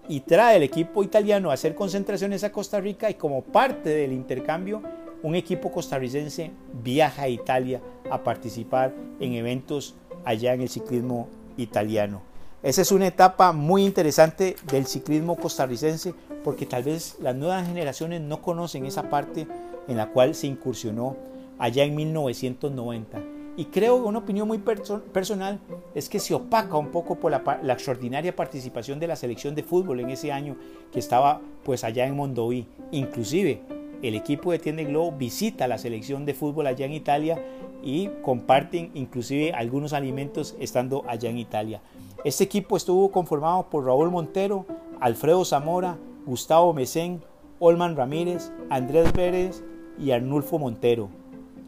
y 0.08 0.20
trae 0.20 0.56
el 0.56 0.62
equipo 0.62 1.02
italiano 1.02 1.50
a 1.50 1.54
hacer 1.54 1.74
concentraciones 1.74 2.44
a 2.44 2.52
Costa 2.52 2.80
Rica 2.80 3.10
y 3.10 3.14
como 3.14 3.42
parte 3.42 3.90
del 3.90 4.12
intercambio 4.12 4.82
un 5.22 5.34
equipo 5.34 5.72
costarricense 5.72 6.52
viaja 6.84 7.22
a 7.22 7.28
Italia 7.28 7.80
a 8.10 8.22
participar 8.22 8.92
en 9.18 9.32
eventos 9.32 9.94
allá 10.24 10.54
en 10.54 10.60
el 10.60 10.68
ciclismo 10.68 11.28
italiano. 11.56 12.22
Esa 12.62 12.82
es 12.82 12.90
una 12.90 13.06
etapa 13.06 13.52
muy 13.52 13.84
interesante 13.84 14.56
del 14.70 14.86
ciclismo 14.86 15.36
costarricense 15.36 16.14
porque 16.42 16.66
tal 16.66 16.84
vez 16.84 17.16
las 17.20 17.36
nuevas 17.36 17.66
generaciones 17.66 18.20
no 18.22 18.40
conocen 18.40 18.86
esa 18.86 19.10
parte 19.10 19.46
en 19.86 19.96
la 19.96 20.08
cual 20.08 20.34
se 20.34 20.46
incursionó 20.46 21.16
allá 21.58 21.84
en 21.84 21.94
1990. 21.94 23.22
Y 23.58 23.66
creo 23.66 23.96
una 23.96 24.18
opinión 24.18 24.48
muy 24.48 24.58
personal 24.58 25.60
es 25.94 26.08
que 26.08 26.18
se 26.18 26.34
opaca 26.34 26.76
un 26.76 26.88
poco 26.88 27.16
por 27.16 27.30
la, 27.30 27.60
la, 27.62 27.72
extraordinaria 27.72 28.34
participación 28.34 29.00
de 29.00 29.06
la 29.06 29.16
selección 29.16 29.54
de 29.54 29.62
fútbol 29.62 30.00
en 30.00 30.10
ese 30.10 30.32
año 30.32 30.56
que 30.92 30.98
estaba 30.98 31.40
pues 31.64 31.84
allá 31.84 32.06
en 32.06 32.16
Mondoví. 32.16 32.66
Inclusive 32.90 33.62
el 34.02 34.14
equipo 34.14 34.52
de 34.52 34.58
Tiende 34.58 34.84
Globo 34.84 35.12
visita 35.12 35.68
la 35.68 35.78
selección 35.78 36.24
de 36.24 36.34
fútbol 36.34 36.66
allá 36.66 36.86
en 36.86 36.92
Italia 36.92 37.42
y 37.82 38.08
comparten 38.22 38.90
inclusive 38.94 39.52
algunos 39.52 39.92
alimentos 39.92 40.56
estando 40.60 41.04
allá 41.08 41.30
en 41.30 41.38
Italia. 41.38 41.80
Este 42.24 42.44
equipo 42.44 42.76
estuvo 42.76 43.10
conformado 43.10 43.70
por 43.70 43.84
Raúl 43.84 44.10
Montero, 44.10 44.66
Alfredo 45.00 45.44
Zamora, 45.44 45.98
Gustavo 46.26 46.72
Mesén, 46.72 47.22
Olman 47.58 47.96
Ramírez, 47.96 48.50
Andrés 48.68 49.12
Pérez 49.12 49.62
y 49.98 50.10
Arnulfo 50.10 50.58
Montero. 50.58 51.08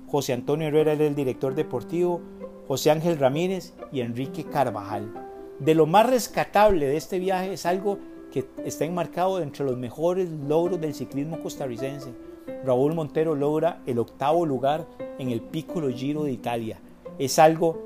José 0.08 0.32
Antonio 0.32 0.68
Herrera 0.68 0.92
era 0.92 1.06
el 1.06 1.14
director 1.14 1.54
deportivo, 1.54 2.20
José 2.66 2.90
Ángel 2.90 3.18
Ramírez 3.18 3.74
y 3.92 4.00
Enrique 4.00 4.44
Carvajal. 4.44 5.12
De 5.58 5.74
lo 5.74 5.86
más 5.86 6.08
rescatable 6.08 6.86
de 6.86 6.96
este 6.96 7.18
viaje 7.18 7.52
es 7.52 7.66
algo 7.66 7.98
que 8.32 8.46
está 8.64 8.84
enmarcado 8.84 9.40
entre 9.40 9.64
los 9.64 9.76
mejores 9.76 10.28
logros 10.30 10.80
del 10.80 10.94
ciclismo 10.94 11.40
costarricense. 11.42 12.12
Raúl 12.64 12.94
Montero 12.94 13.34
logra 13.34 13.80
el 13.86 13.98
octavo 13.98 14.46
lugar 14.46 14.86
en 15.18 15.30
el 15.30 15.40
Piccolo 15.40 15.88
Giro 15.90 16.24
de 16.24 16.32
Italia. 16.32 16.78
Es 17.18 17.38
algo 17.38 17.78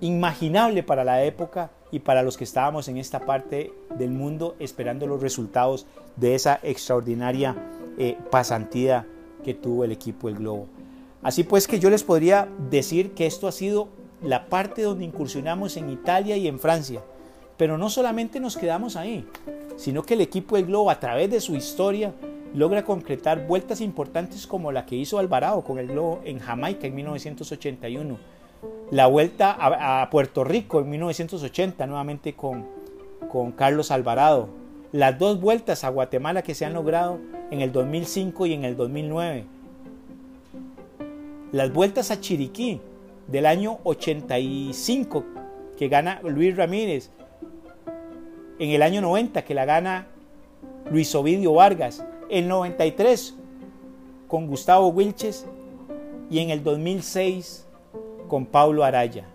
imaginable 0.00 0.82
para 0.82 1.04
la 1.04 1.24
época 1.24 1.70
y 1.90 2.00
para 2.00 2.22
los 2.22 2.36
que 2.36 2.44
estábamos 2.44 2.88
en 2.88 2.98
esta 2.98 3.20
parte 3.20 3.72
del 3.96 4.10
mundo 4.10 4.56
esperando 4.58 5.06
los 5.06 5.20
resultados 5.20 5.86
de 6.16 6.34
esa 6.34 6.60
extraordinaria 6.62 7.54
eh, 7.98 8.18
pasantía 8.30 9.06
que 9.44 9.54
tuvo 9.54 9.84
el 9.84 9.92
equipo 9.92 10.28
del 10.28 10.38
Globo. 10.38 10.66
Así 11.22 11.44
pues 11.44 11.66
que 11.66 11.78
yo 11.78 11.90
les 11.90 12.02
podría 12.02 12.48
decir 12.70 13.12
que 13.12 13.26
esto 13.26 13.48
ha 13.48 13.52
sido 13.52 13.88
la 14.22 14.46
parte 14.46 14.82
donde 14.82 15.04
incursionamos 15.04 15.76
en 15.76 15.90
Italia 15.90 16.36
y 16.36 16.48
en 16.48 16.58
Francia. 16.58 17.00
Pero 17.56 17.78
no 17.78 17.88
solamente 17.88 18.38
nos 18.38 18.56
quedamos 18.56 18.96
ahí, 18.96 19.26
sino 19.76 20.02
que 20.02 20.14
el 20.14 20.20
equipo 20.20 20.56
del 20.56 20.66
Globo 20.66 20.90
a 20.90 21.00
través 21.00 21.30
de 21.30 21.40
su 21.40 21.54
historia 21.54 22.14
logra 22.54 22.84
concretar 22.84 23.46
vueltas 23.46 23.80
importantes 23.80 24.46
como 24.46 24.72
la 24.72 24.86
que 24.86 24.96
hizo 24.96 25.18
Alvarado 25.18 25.62
con 25.62 25.78
el 25.78 25.88
Globo 25.88 26.20
en 26.24 26.38
Jamaica 26.38 26.86
en 26.86 26.94
1981, 26.94 28.18
la 28.90 29.06
vuelta 29.06 29.56
a, 29.58 30.08
Puerto 30.10 30.44
Rico 30.44 30.80
en 30.80 30.90
1980 30.90 31.86
nuevamente 31.86 32.34
con, 32.34 32.66
con 33.28 33.52
Carlos 33.52 33.90
Alvarado, 33.90 34.48
las 34.92 35.18
dos 35.18 35.40
vueltas 35.40 35.84
a 35.84 35.90
Guatemala 35.90 36.42
que 36.42 36.54
se 36.54 36.64
han 36.64 36.72
logrado 36.72 37.18
en 37.50 37.60
el 37.60 37.72
2005 37.72 38.46
y 38.46 38.54
en 38.54 38.64
el 38.64 38.76
2009, 38.76 39.44
las 41.52 41.72
vueltas 41.72 42.10
a 42.10 42.20
Chiriquí 42.20 42.80
del 43.28 43.46
año 43.46 43.78
85 43.84 45.24
que 45.76 45.88
gana 45.88 46.20
Luis 46.22 46.56
Ramírez, 46.56 47.10
en 48.58 48.70
el 48.70 48.82
año 48.82 49.00
90 49.00 49.44
que 49.44 49.54
la 49.54 49.64
gana 49.64 50.06
Luis 50.90 51.14
Ovidio 51.14 51.52
Vargas, 51.54 52.04
el 52.30 52.48
93 52.48 53.34
con 54.28 54.46
Gustavo 54.46 54.88
Wilches 54.88 55.46
y 56.30 56.40
en 56.40 56.50
el 56.50 56.62
2006 56.62 57.66
con 58.28 58.46
Pablo 58.46 58.84
Araya. 58.84 59.26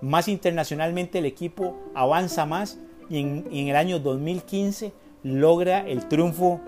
Más 0.00 0.28
internacionalmente 0.28 1.18
el 1.18 1.26
equipo 1.26 1.76
avanza 1.94 2.44
más 2.44 2.78
y 3.08 3.20
en, 3.20 3.44
y 3.50 3.60
en, 3.60 3.68
el 3.68 3.76
año 3.76 3.98
2015 3.98 4.92
logra 5.22 5.86
el 5.86 6.06
triunfo 6.08 6.60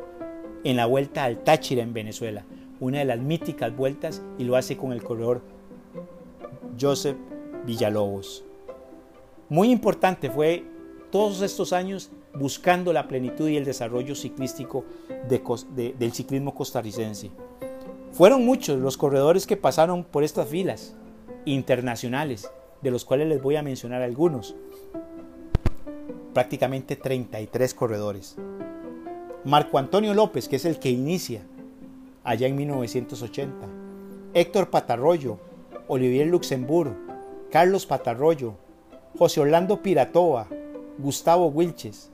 en 0.64 0.76
la 0.76 0.86
vuelta 0.86 1.24
al 1.24 1.38
Táchira 1.38 1.82
en 1.82 1.92
Venezuela, 1.92 2.44
una 2.80 2.98
de 2.98 3.04
las 3.04 3.18
míticas 3.18 3.74
vueltas 3.76 4.22
y 4.38 4.44
lo 4.44 4.56
hace 4.56 4.76
con 4.76 4.92
el 4.92 5.02
corredor 5.02 5.42
Joseph 6.80 7.16
Villalobos. 7.66 8.44
Muy 9.48 9.70
importante 9.70 10.30
fue 10.30 10.64
todos 11.16 11.40
estos 11.40 11.72
años 11.72 12.10
buscando 12.34 12.92
la 12.92 13.08
plenitud 13.08 13.48
y 13.48 13.56
el 13.56 13.64
desarrollo 13.64 14.14
ciclístico 14.14 14.84
del 15.26 16.12
ciclismo 16.12 16.54
costarricense. 16.54 17.30
Fueron 18.12 18.44
muchos 18.44 18.78
los 18.78 18.98
corredores 18.98 19.46
que 19.46 19.56
pasaron 19.56 20.04
por 20.04 20.24
estas 20.24 20.46
filas 20.46 20.94
internacionales, 21.46 22.50
de 22.82 22.90
los 22.90 23.06
cuales 23.06 23.28
les 23.28 23.40
voy 23.40 23.56
a 23.56 23.62
mencionar 23.62 24.02
algunos. 24.02 24.56
Prácticamente 26.34 26.96
33 26.96 27.72
corredores. 27.72 28.36
Marco 29.46 29.78
Antonio 29.78 30.12
López, 30.12 30.50
que 30.50 30.56
es 30.56 30.66
el 30.66 30.78
que 30.78 30.90
inicia 30.90 31.40
allá 32.24 32.46
en 32.46 32.56
1980. 32.56 33.66
Héctor 34.34 34.68
Patarroyo, 34.68 35.38
Olivier 35.88 36.26
Luxemburgo, 36.26 36.94
Carlos 37.50 37.86
Patarroyo, 37.86 38.52
José 39.16 39.40
Orlando 39.40 39.80
Piratova, 39.80 40.46
Gustavo 40.98 41.48
Wilches, 41.48 42.10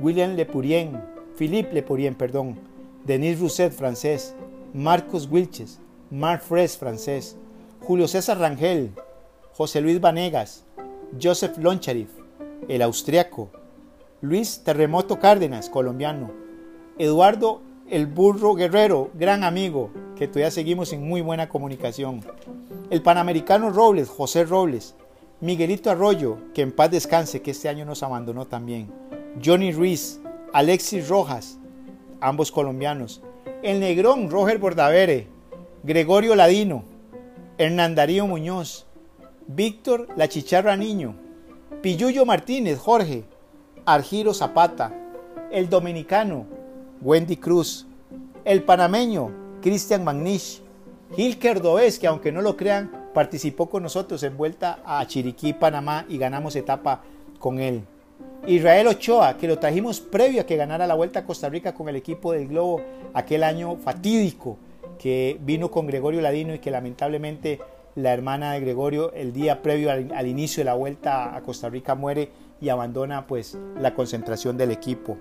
William 0.00 0.34
Lepurien, 0.34 1.02
Philippe 1.36 1.72
Lepurien, 1.72 2.14
perdón, 2.14 2.58
Denis 3.04 3.40
Rousset, 3.40 3.72
francés, 3.72 4.34
Marcos 4.74 5.28
Wilches, 5.30 5.80
Marc 6.10 6.42
Fres, 6.42 6.76
francés, 6.76 7.36
Julio 7.80 8.08
César 8.08 8.38
Rangel, 8.38 8.92
José 9.52 9.80
Luis 9.80 10.00
Vanegas, 10.00 10.64
Joseph 11.20 11.58
Loncharif, 11.58 12.10
el 12.68 12.82
austriaco, 12.82 13.50
Luis 14.20 14.62
Terremoto 14.64 15.18
Cárdenas, 15.18 15.70
colombiano, 15.70 16.30
Eduardo 16.98 17.62
el 17.90 18.06
Burro 18.06 18.54
Guerrero, 18.54 19.10
gran 19.14 19.44
amigo, 19.44 19.90
que 20.16 20.28
todavía 20.28 20.50
seguimos 20.50 20.92
en 20.92 21.08
muy 21.08 21.22
buena 21.22 21.48
comunicación, 21.48 22.20
el 22.90 23.02
panamericano 23.02 23.70
Robles, 23.70 24.08
José 24.08 24.44
Robles, 24.44 24.94
Miguelito 25.40 25.88
Arroyo, 25.88 26.38
que 26.52 26.62
en 26.62 26.72
paz 26.72 26.90
descanse, 26.90 27.42
que 27.42 27.52
este 27.52 27.68
año 27.68 27.84
nos 27.84 28.02
abandonó 28.02 28.46
también, 28.46 28.92
Johnny 29.44 29.70
Ruiz, 29.70 30.20
Alexis 30.52 31.08
Rojas, 31.08 31.58
ambos 32.20 32.50
colombianos, 32.50 33.22
el 33.62 33.78
Negrón 33.78 34.30
Roger 34.30 34.58
Bordavere, 34.58 35.28
Gregorio 35.84 36.34
Ladino, 36.34 36.82
Hernán 37.56 37.94
Darío 37.94 38.26
Muñoz, 38.26 38.86
Víctor 39.46 40.08
La 40.16 40.26
Chicharra 40.26 40.76
Niño, 40.76 41.14
Pilluyo 41.82 42.26
Martínez 42.26 42.76
Jorge, 42.80 43.22
Argiro 43.86 44.34
Zapata, 44.34 44.92
el 45.52 45.68
dominicano 45.68 46.46
Wendy 47.00 47.36
Cruz, 47.36 47.86
el 48.44 48.64
panameño 48.64 49.30
Cristian 49.62 50.02
Magnish, 50.02 50.62
Gil 51.14 51.38
Cordobés, 51.38 52.00
que 52.00 52.08
aunque 52.08 52.32
no 52.32 52.42
lo 52.42 52.56
crean, 52.56 52.97
participó 53.18 53.68
con 53.68 53.82
nosotros 53.82 54.22
en 54.22 54.36
vuelta 54.36 54.78
a 54.84 55.04
Chiriquí, 55.04 55.52
Panamá 55.52 56.06
y 56.08 56.18
ganamos 56.18 56.54
etapa 56.54 57.02
con 57.40 57.58
él. 57.58 57.82
Israel 58.46 58.86
Ochoa, 58.86 59.36
que 59.36 59.48
lo 59.48 59.58
trajimos 59.58 60.00
previo 60.00 60.42
a 60.42 60.46
que 60.46 60.54
ganara 60.54 60.86
la 60.86 60.94
Vuelta 60.94 61.18
a 61.18 61.24
Costa 61.24 61.48
Rica 61.48 61.74
con 61.74 61.88
el 61.88 61.96
equipo 61.96 62.30
del 62.30 62.46
Globo, 62.46 62.80
aquel 63.14 63.42
año 63.42 63.74
fatídico 63.74 64.56
que 65.00 65.36
vino 65.40 65.68
con 65.68 65.88
Gregorio 65.88 66.20
Ladino 66.20 66.54
y 66.54 66.60
que 66.60 66.70
lamentablemente 66.70 67.58
la 67.96 68.12
hermana 68.12 68.52
de 68.52 68.60
Gregorio 68.60 69.12
el 69.14 69.32
día 69.32 69.62
previo 69.62 69.90
al, 69.90 70.26
inicio 70.28 70.60
de 70.60 70.66
la 70.66 70.74
Vuelta 70.74 71.34
a 71.34 71.42
Costa 71.42 71.68
Rica 71.68 71.96
muere 71.96 72.30
y 72.60 72.68
abandona 72.68 73.26
pues 73.26 73.58
la 73.80 73.94
concentración 73.94 74.56
del 74.56 74.70
equipo. 74.70 75.18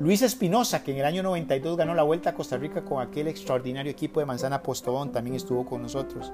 Luis 0.00 0.22
Espinosa, 0.22 0.82
que 0.82 0.90
en 0.90 0.98
el 0.98 1.04
año 1.04 1.22
92 1.22 1.76
ganó 1.76 1.94
la 1.94 2.02
Vuelta 2.02 2.30
a 2.30 2.34
Costa 2.34 2.56
Rica 2.56 2.84
con 2.84 3.00
aquel 3.00 3.28
extraordinario 3.28 3.92
equipo 3.92 4.18
de 4.18 4.26
Manzana 4.26 4.64
Postobón, 4.64 5.12
también 5.12 5.36
estuvo 5.36 5.64
con 5.64 5.80
nosotros. 5.80 6.32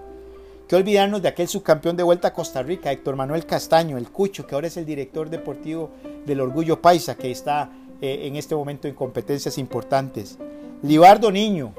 Qué 0.71 0.77
olvidarnos 0.77 1.21
de 1.21 1.27
aquel 1.27 1.49
subcampeón 1.49 1.97
de 1.97 2.05
vuelta 2.05 2.29
a 2.29 2.33
Costa 2.33 2.63
Rica, 2.63 2.93
Héctor 2.93 3.17
Manuel 3.17 3.45
Castaño, 3.45 3.99
el 3.99 4.09
Cucho, 4.13 4.47
que 4.47 4.55
ahora 4.55 4.69
es 4.69 4.77
el 4.77 4.87
director 4.87 5.29
deportivo 5.29 5.91
del 6.25 6.41
Orgullo 6.41 6.81
Paisa, 6.81 7.17
que 7.17 7.33
está 7.33 7.73
eh, 8.01 8.21
en 8.23 8.37
este 8.37 8.55
momento 8.55 8.87
en 8.87 8.95
competencias 8.95 9.59
importantes. 9.59 10.39
Libardo 10.85 11.33
Niño. 11.33 11.75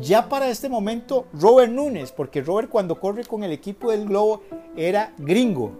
Ya 0.00 0.28
para 0.28 0.48
este 0.48 0.68
momento, 0.68 1.26
Robert 1.32 1.70
Núñez, 1.70 2.10
porque 2.10 2.42
Robert 2.42 2.68
cuando 2.68 2.98
corre 2.98 3.22
con 3.24 3.44
el 3.44 3.52
equipo 3.52 3.92
del 3.92 4.06
Globo 4.06 4.42
era 4.76 5.14
gringo, 5.18 5.70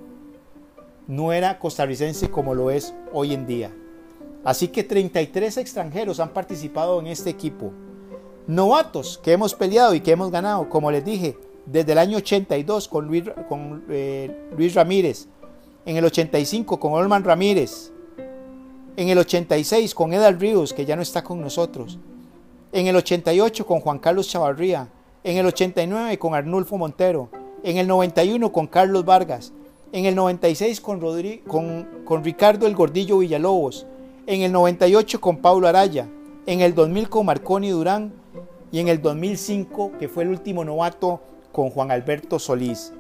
no 1.09 1.33
era 1.33 1.59
costarricense 1.59 2.31
como 2.31 2.55
lo 2.55 2.71
es 2.71 2.95
hoy 3.13 3.35
en 3.35 3.49
día. 3.49 3.73
Así 4.45 4.69
que 4.69 4.85
33 4.85 5.57
extranjeros 5.57 6.21
han 6.21 6.29
participado 6.29 7.01
en 7.01 7.09
este 7.09 7.31
equipo. 7.31 7.73
Novatos 8.47 9.19
que 9.19 9.33
hemos 9.33 9.57
peleado 9.57 9.93
y 9.93 10.01
que 10.01 10.13
hemos 10.13 10.31
ganado, 10.31 10.69
como 10.69 10.93
les 10.93 11.05
dije, 11.05 11.37
desde 11.71 11.93
el 11.93 11.99
año 11.99 12.19
82 12.19 12.89
con 12.89 13.07
Luis, 13.07 13.25
con, 13.49 13.85
eh, 13.91 14.49
Luis 14.57 14.75
Ramírez, 14.75 15.27
en 15.85 15.97
el 15.97 16.05
85 16.05 16.79
con 16.81 16.93
Olman 16.93 17.25
Ramírez, 17.25 17.93
en 18.97 19.09
el 19.09 19.19
86 19.19 19.95
con 19.95 20.13
Edal 20.13 20.41
Ríos, 20.41 20.73
que 20.73 20.85
ya 20.85 20.97
no 20.97 21.03
está 21.03 21.23
con 21.23 21.41
nosotros, 21.41 21.99
en 22.73 22.87
el 22.87 22.97
88 22.97 23.67
con 23.67 23.81
Juan 23.81 23.99
Carlos 23.99 24.29
Chavarría, 24.29 24.89
en 25.25 25.37
el 25.37 25.47
89 25.47 26.19
con 26.19 26.35
Arnulfo 26.35 26.79
Montero, 26.79 27.31
en 27.63 27.77
el 27.77 27.87
91 27.87 28.51
con 28.51 28.67
Carlos 28.67 29.05
Vargas, 29.05 29.53
en 29.93 30.07
el 30.07 30.15
96 30.15 30.81
con, 30.81 31.01
con, 31.47 31.89
con 32.05 32.25
Ricardo 32.25 32.67
El 32.67 32.75
Gordillo 32.75 33.19
Villalobos, 33.19 33.87
en 34.27 34.43
el 34.43 34.53
98 34.53 35.21
con 35.21 35.39
Paulo 35.39 35.69
Araya, 35.69 36.09
en 36.47 36.61
el 36.61 36.75
2000 36.75 37.09
con 37.09 37.27
Marconi 37.27 37.71
Durán 37.71 38.13
y 38.71 38.81
en 38.81 38.89
el 38.89 39.01
2005, 39.01 39.93
que 39.99 40.09
fue 40.09 40.25
el 40.25 40.31
último 40.31 40.65
novato, 40.65 41.21
con 41.59 41.71
Juan 41.71 41.91
Alberto 41.91 42.39
Solís. 42.39 42.93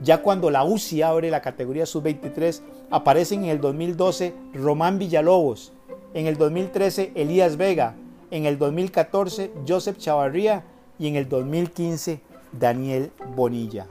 Ya 0.00 0.22
cuando 0.22 0.48
la 0.48 0.62
UCI 0.62 1.02
abre 1.02 1.32
la 1.32 1.42
categoría 1.42 1.84
sub-23, 1.84 2.60
aparecen 2.88 3.42
en 3.42 3.50
el 3.50 3.60
2012 3.60 4.32
Román 4.52 5.00
Villalobos, 5.00 5.72
en 6.14 6.28
el 6.28 6.36
2013 6.36 7.10
Elías 7.16 7.56
Vega, 7.56 7.96
en 8.30 8.46
el 8.46 8.56
2014 8.56 9.50
Joseph 9.66 9.98
Chavarría 9.98 10.62
y 10.96 11.08
en 11.08 11.16
el 11.16 11.28
2015 11.28 12.20
Daniel 12.52 13.10
Bonilla. 13.34 13.88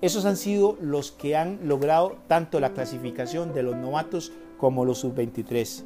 Esos 0.00 0.24
han 0.24 0.36
sido 0.36 0.76
los 0.80 1.12
que 1.12 1.36
han 1.36 1.60
logrado 1.68 2.16
tanto 2.26 2.58
la 2.58 2.72
clasificación 2.72 3.54
de 3.54 3.62
los 3.62 3.76
novatos 3.76 4.32
como 4.58 4.84
los 4.84 4.98
sub-23. 4.98 5.84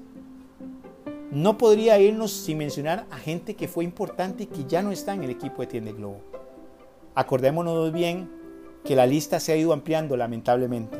No 1.30 1.58
podría 1.58 1.98
irnos 1.98 2.32
sin 2.32 2.56
mencionar 2.56 3.04
a 3.10 3.18
gente 3.18 3.56
que 3.56 3.68
fue 3.68 3.84
importante 3.84 4.44
y 4.44 4.46
que 4.46 4.64
ya 4.64 4.80
no 4.80 4.90
está 4.90 5.12
en 5.12 5.24
el 5.24 5.28
equipo 5.28 5.60
de 5.60 5.66
Tiende 5.66 5.92
Globo. 5.92 6.31
Acordémonos 7.14 7.92
bien 7.92 8.30
que 8.84 8.96
la 8.96 9.06
lista 9.06 9.38
se 9.40 9.52
ha 9.52 9.56
ido 9.56 9.72
ampliando 9.72 10.16
lamentablemente. 10.16 10.98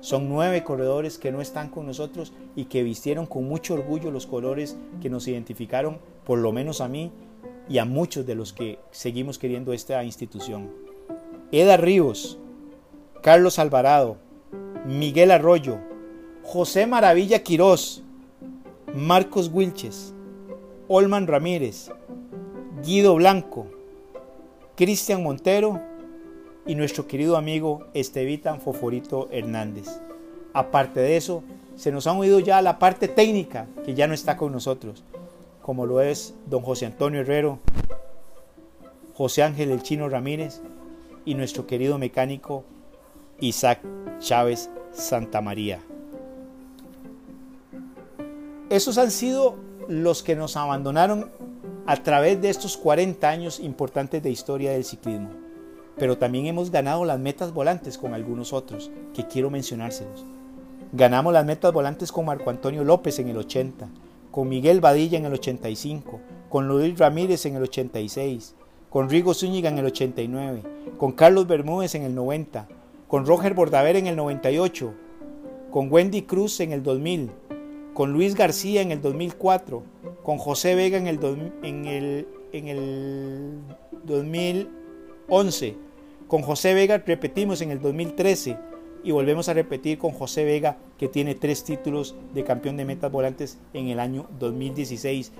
Son 0.00 0.28
nueve 0.28 0.64
corredores 0.64 1.18
que 1.18 1.30
no 1.30 1.40
están 1.40 1.68
con 1.68 1.86
nosotros 1.86 2.32
y 2.56 2.64
que 2.64 2.82
vistieron 2.82 3.26
con 3.26 3.44
mucho 3.44 3.74
orgullo 3.74 4.10
los 4.10 4.26
colores 4.26 4.76
que 5.00 5.08
nos 5.08 5.28
identificaron, 5.28 5.98
por 6.24 6.38
lo 6.38 6.52
menos 6.52 6.80
a 6.80 6.88
mí 6.88 7.12
y 7.68 7.78
a 7.78 7.84
muchos 7.84 8.26
de 8.26 8.34
los 8.34 8.52
que 8.52 8.80
seguimos 8.90 9.38
queriendo 9.38 9.72
esta 9.72 10.02
institución. 10.02 10.70
Eda 11.52 11.76
Ríos, 11.76 12.38
Carlos 13.22 13.60
Alvarado, 13.60 14.16
Miguel 14.84 15.30
Arroyo, 15.30 15.78
José 16.42 16.88
Maravilla 16.88 17.44
Quirós, 17.44 18.02
Marcos 18.94 19.48
Wilches, 19.52 20.12
Olman 20.88 21.28
Ramírez, 21.28 21.90
Guido 22.84 23.14
Blanco, 23.14 23.68
Cristian 24.74 25.22
Montero 25.22 25.80
y 26.66 26.74
nuestro 26.74 27.06
querido 27.06 27.36
amigo 27.36 27.86
Estevitan 27.92 28.60
Foforito 28.60 29.28
Hernández. 29.30 30.00
Aparte 30.54 31.00
de 31.00 31.16
eso, 31.16 31.42
se 31.76 31.92
nos 31.92 32.06
han 32.06 32.16
oído 32.16 32.40
ya 32.40 32.62
la 32.62 32.78
parte 32.78 33.08
técnica 33.08 33.66
que 33.84 33.94
ya 33.94 34.06
no 34.06 34.14
está 34.14 34.36
con 34.36 34.50
nosotros, 34.50 35.04
como 35.60 35.84
lo 35.84 36.00
es 36.00 36.34
don 36.46 36.62
José 36.62 36.86
Antonio 36.86 37.20
Herrero, 37.20 37.58
José 39.14 39.42
Ángel 39.42 39.70
El 39.70 39.82
Chino 39.82 40.08
Ramírez 40.08 40.60
y 41.24 41.34
nuestro 41.34 41.66
querido 41.66 41.98
mecánico 41.98 42.64
Isaac 43.40 43.80
Chávez 44.20 44.70
Santamaría. 44.92 45.80
Esos 48.70 48.96
han 48.96 49.10
sido 49.10 49.56
los 49.88 50.22
que 50.22 50.34
nos 50.34 50.56
abandonaron 50.56 51.30
a 51.86 51.96
través 52.02 52.40
de 52.40 52.48
estos 52.48 52.76
40 52.76 53.28
años 53.28 53.58
importantes 53.58 54.22
de 54.22 54.30
historia 54.30 54.72
del 54.72 54.84
ciclismo. 54.84 55.30
Pero 55.96 56.16
también 56.16 56.46
hemos 56.46 56.70
ganado 56.70 57.04
las 57.04 57.18
metas 57.18 57.52
volantes 57.52 57.98
con 57.98 58.14
algunos 58.14 58.52
otros, 58.52 58.90
que 59.12 59.26
quiero 59.26 59.50
mencionárselos. 59.50 60.24
Ganamos 60.92 61.32
las 61.32 61.44
metas 61.44 61.72
volantes 61.72 62.12
con 62.12 62.26
Marco 62.26 62.50
Antonio 62.50 62.84
López 62.84 63.18
en 63.18 63.28
el 63.28 63.36
80, 63.36 63.88
con 64.30 64.48
Miguel 64.48 64.80
Badilla 64.80 65.18
en 65.18 65.26
el 65.26 65.34
85, 65.34 66.20
con 66.48 66.68
Luis 66.68 66.98
Ramírez 66.98 67.46
en 67.46 67.56
el 67.56 67.62
86, 67.62 68.54
con 68.88 69.08
Rigo 69.08 69.34
Zúñiga 69.34 69.68
en 69.70 69.78
el 69.78 69.86
89, 69.86 70.62
con 70.98 71.12
Carlos 71.12 71.46
Bermúdez 71.46 71.94
en 71.94 72.02
el 72.02 72.14
90, 72.14 72.68
con 73.08 73.26
Roger 73.26 73.54
Bordaver 73.54 73.96
en 73.96 74.06
el 74.06 74.16
98, 74.16 74.92
con 75.70 75.90
Wendy 75.90 76.22
Cruz 76.22 76.60
en 76.60 76.72
el 76.72 76.82
2000, 76.82 77.30
con 77.94 78.12
Luis 78.12 78.34
García 78.34 78.82
en 78.82 78.92
el 78.92 79.00
2004, 79.00 79.82
con 80.22 80.38
José 80.38 80.74
Vega 80.74 80.98
en 80.98 81.06
el, 81.06 81.18
en 81.62 81.84
el, 81.86 82.28
en 82.52 82.68
el 82.68 83.58
2011, 84.04 85.76
con 86.28 86.42
José 86.42 86.74
Vega 86.74 86.98
repetimos 86.98 87.60
en 87.60 87.70
el 87.70 87.80
2013 87.80 88.56
y 89.04 89.10
volvemos 89.10 89.48
a 89.48 89.54
repetir 89.54 89.98
con 89.98 90.12
José 90.12 90.44
Vega 90.44 90.78
que 90.96 91.08
tiene 91.08 91.34
tres 91.34 91.64
títulos 91.64 92.14
de 92.34 92.44
campeón 92.44 92.76
de 92.76 92.84
metas 92.84 93.10
volantes 93.10 93.58
en 93.74 93.88
el 93.88 93.98
año 93.98 94.28
2016 94.38 95.32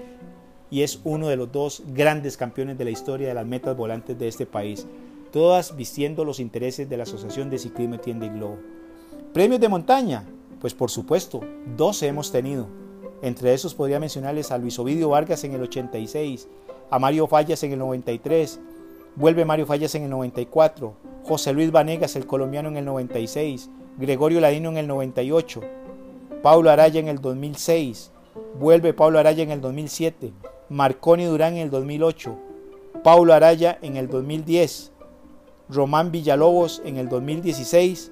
y 0.70 0.82
es 0.82 1.00
uno 1.04 1.28
de 1.28 1.36
los 1.36 1.52
dos 1.52 1.82
grandes 1.88 2.36
campeones 2.36 2.78
de 2.78 2.84
la 2.84 2.90
historia 2.90 3.28
de 3.28 3.34
las 3.34 3.46
metas 3.46 3.76
volantes 3.76 4.18
de 4.18 4.26
este 4.26 4.46
país, 4.46 4.86
todas 5.30 5.76
vistiendo 5.76 6.24
los 6.24 6.40
intereses 6.40 6.88
de 6.88 6.96
la 6.96 7.02
Asociación 7.04 7.50
de 7.50 7.58
Ciclismo 7.58 7.98
Tienda 7.98 8.26
y 8.26 8.30
Globo. 8.30 8.58
Premios 9.32 9.60
de 9.60 9.68
montaña, 9.68 10.24
pues 10.60 10.74
por 10.74 10.90
supuesto, 10.90 11.40
12 11.76 12.06
hemos 12.06 12.32
tenido. 12.32 12.81
Entre 13.22 13.54
esos 13.54 13.74
podría 13.76 14.00
mencionarles 14.00 14.50
a 14.50 14.58
Luis 14.58 14.76
Ovidio 14.80 15.08
Vargas 15.10 15.44
en 15.44 15.54
el 15.54 15.62
86, 15.62 16.48
a 16.90 16.98
Mario 16.98 17.28
Fallas 17.28 17.62
en 17.62 17.70
el 17.72 17.78
93, 17.78 18.58
vuelve 19.14 19.44
Mario 19.44 19.64
Fallas 19.64 19.94
en 19.94 20.02
el 20.02 20.10
94, 20.10 20.92
José 21.22 21.52
Luis 21.52 21.70
Vanegas 21.70 22.16
el 22.16 22.26
colombiano 22.26 22.68
en 22.68 22.78
el 22.78 22.84
96, 22.84 23.70
Gregorio 23.96 24.40
Ladino 24.40 24.70
en 24.70 24.76
el 24.76 24.88
98, 24.88 25.60
Paulo 26.42 26.68
Araya 26.68 26.98
en 26.98 27.06
el 27.06 27.20
2006, 27.20 28.10
vuelve 28.58 28.92
Paulo 28.92 29.20
Araya 29.20 29.44
en 29.44 29.52
el 29.52 29.60
2007, 29.60 30.32
Marconi 30.68 31.24
Durán 31.26 31.52
en 31.54 31.60
el 31.60 31.70
2008, 31.70 32.36
Paulo 33.04 33.34
Araya 33.34 33.78
en 33.82 33.96
el 33.96 34.08
2010, 34.08 34.90
Román 35.68 36.10
Villalobos 36.10 36.82
en 36.84 36.96
el 36.96 37.08
2016, 37.08 38.10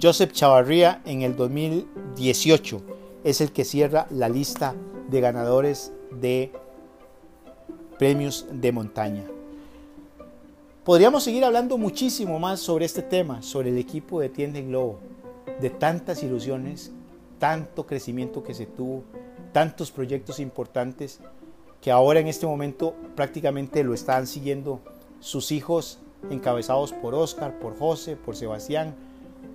Joseph 0.00 0.32
Chavarría 0.32 1.02
en 1.04 1.20
el 1.20 1.36
2018 1.36 2.96
es 3.26 3.40
el 3.40 3.50
que 3.50 3.64
cierra 3.64 4.06
la 4.10 4.28
lista 4.28 4.76
de 5.10 5.20
ganadores 5.20 5.92
de 6.12 6.52
premios 7.98 8.46
de 8.52 8.70
montaña. 8.70 9.24
Podríamos 10.84 11.24
seguir 11.24 11.44
hablando 11.44 11.76
muchísimo 11.76 12.38
más 12.38 12.60
sobre 12.60 12.84
este 12.84 13.02
tema, 13.02 13.42
sobre 13.42 13.70
el 13.70 13.78
equipo 13.78 14.20
de 14.20 14.28
Tienda 14.28 14.60
Globo, 14.60 15.00
de 15.60 15.70
tantas 15.70 16.22
ilusiones, 16.22 16.92
tanto 17.40 17.84
crecimiento 17.84 18.44
que 18.44 18.54
se 18.54 18.64
tuvo, 18.64 19.02
tantos 19.52 19.90
proyectos 19.90 20.38
importantes 20.38 21.18
que 21.80 21.90
ahora 21.90 22.20
en 22.20 22.28
este 22.28 22.46
momento 22.46 22.94
prácticamente 23.16 23.82
lo 23.82 23.92
están 23.92 24.28
siguiendo 24.28 24.78
sus 25.18 25.50
hijos 25.50 25.98
encabezados 26.30 26.92
por 26.92 27.16
Oscar, 27.16 27.58
por 27.58 27.76
José, 27.76 28.14
por 28.14 28.36
Sebastián, 28.36 28.94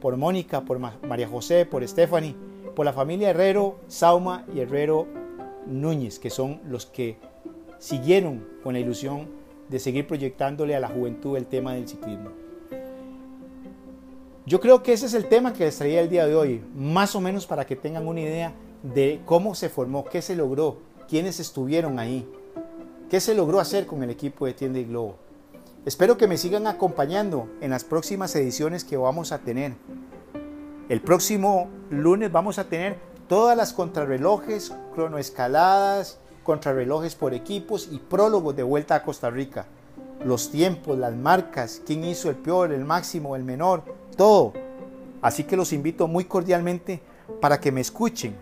por 0.01 0.17
Mónica, 0.17 0.60
por 0.60 0.77
María 0.77 1.29
José, 1.29 1.65
por 1.65 1.88
Stephanie, 1.88 2.36
por 2.75 2.86
la 2.86 2.93
familia 2.93 3.29
Herrero, 3.29 3.79
Sauma 3.88 4.45
y 4.53 4.60
Herrero 4.60 5.07
Núñez, 5.67 6.19
que 6.19 6.29
son 6.29 6.60
los 6.67 6.86
que 6.86 7.17
siguieron 7.79 8.45
con 8.63 8.73
la 8.73 8.79
ilusión 8.79 9.27
de 9.69 9.79
seguir 9.79 10.07
proyectándole 10.07 10.75
a 10.75 10.79
la 10.79 10.89
juventud 10.89 11.38
el 11.38 11.45
tema 11.45 11.73
del 11.73 11.88
ciclismo. 11.88 12.29
Yo 14.45 14.60
creo 14.60 14.84
que 14.84 14.93
ese 14.93 15.05
es 15.05 15.13
el 15.13 15.29
tema 15.29 15.53
que 15.53 15.65
les 15.65 15.77
traía 15.77 16.01
el 16.01 16.10
día 16.10 16.25
de 16.25 16.36
hoy, 16.36 16.62
más 16.75 17.15
o 17.15 17.21
menos 17.21 17.45
para 17.45 17.65
que 17.65 17.75
tengan 17.75 18.07
una 18.07 18.21
idea 18.21 18.53
de 18.84 19.21
cómo 19.25 19.55
se 19.55 19.69
formó, 19.69 20.03
qué 20.05 20.21
se 20.21 20.36
logró, 20.36 20.79
quiénes 21.07 21.39
estuvieron 21.39 21.99
ahí, 21.99 22.27
qué 23.10 23.19
se 23.19 23.36
logró 23.36 23.60
hacer 23.60 23.86
con 23.86 24.03
el 24.03 24.10
equipo 24.10 24.45
de 24.45 24.53
Tienda 24.53 24.79
y 24.79 24.86
Globo. 24.86 25.15
Espero 25.86 26.17
que 26.17 26.27
me 26.27 26.38
sigan 26.38 26.67
acompañando 26.67 27.47
en 27.62 27.71
las 27.71 27.84
próximas 27.84 28.36
ediciones 28.36 28.84
que 28.84 28.97
vamos 28.97 29.31
a 29.31 29.39
tener. 29.39 29.73
El 30.91 30.99
próximo 30.99 31.69
lunes 31.89 32.34
vamos 32.34 32.60
a 32.60 32.65
tener 32.65 32.97
todas 33.30 33.56
las 33.56 33.71
contrarrelojes, 33.71 34.75
cronoescaladas, 34.93 36.19
contrarrelojes 36.43 37.15
por 37.15 37.34
equipos 37.34 37.88
y 37.89 37.97
prólogos 37.97 38.58
de 38.58 38.63
vuelta 38.63 38.95
a 38.95 39.04
Costa 39.04 39.30
Rica. 39.30 39.67
Los 40.25 40.51
tiempos, 40.51 40.99
las 40.99 41.15
marcas, 41.15 41.82
quién 41.86 42.04
hizo 42.04 42.30
el 42.30 42.36
peor, 42.36 42.73
el 42.73 42.84
máximo, 42.84 43.38
el 43.38 43.45
menor, 43.45 43.86
todo. 44.17 44.51
Así 45.21 45.45
que 45.45 45.56
los 45.56 45.71
invito 45.71 46.10
muy 46.10 46.25
cordialmente 46.25 47.01
para 47.39 47.58
que 47.58 47.71
me 47.71 47.80
escuchen 47.80 48.36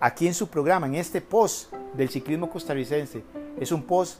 aquí 0.00 0.26
en 0.26 0.34
su 0.34 0.48
programa, 0.48 0.88
en 0.88 0.96
este 0.96 1.20
post 1.20 1.72
del 1.94 2.08
ciclismo 2.08 2.50
costarricense. 2.50 3.22
Es 3.60 3.70
un 3.70 3.84
post 3.84 4.18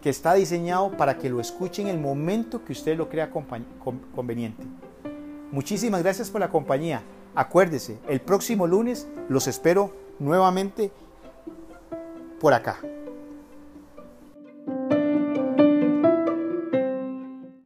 que 0.00 0.10
está 0.10 0.34
diseñado 0.34 0.92
para 0.96 1.18
que 1.18 1.28
lo 1.28 1.40
escuchen 1.40 1.88
en 1.88 1.96
el 1.96 2.00
momento 2.00 2.64
que 2.64 2.70
usted 2.70 2.96
lo 2.96 3.08
crea 3.08 3.32
conveniente. 4.14 4.64
Muchísimas 5.52 6.02
gracias 6.02 6.30
por 6.30 6.40
la 6.40 6.48
compañía. 6.48 7.02
Acuérdese, 7.34 7.98
el 8.08 8.20
próximo 8.20 8.66
lunes 8.66 9.08
los 9.28 9.46
espero 9.46 9.92
nuevamente 10.18 10.92
por 12.40 12.54
acá. 12.54 12.78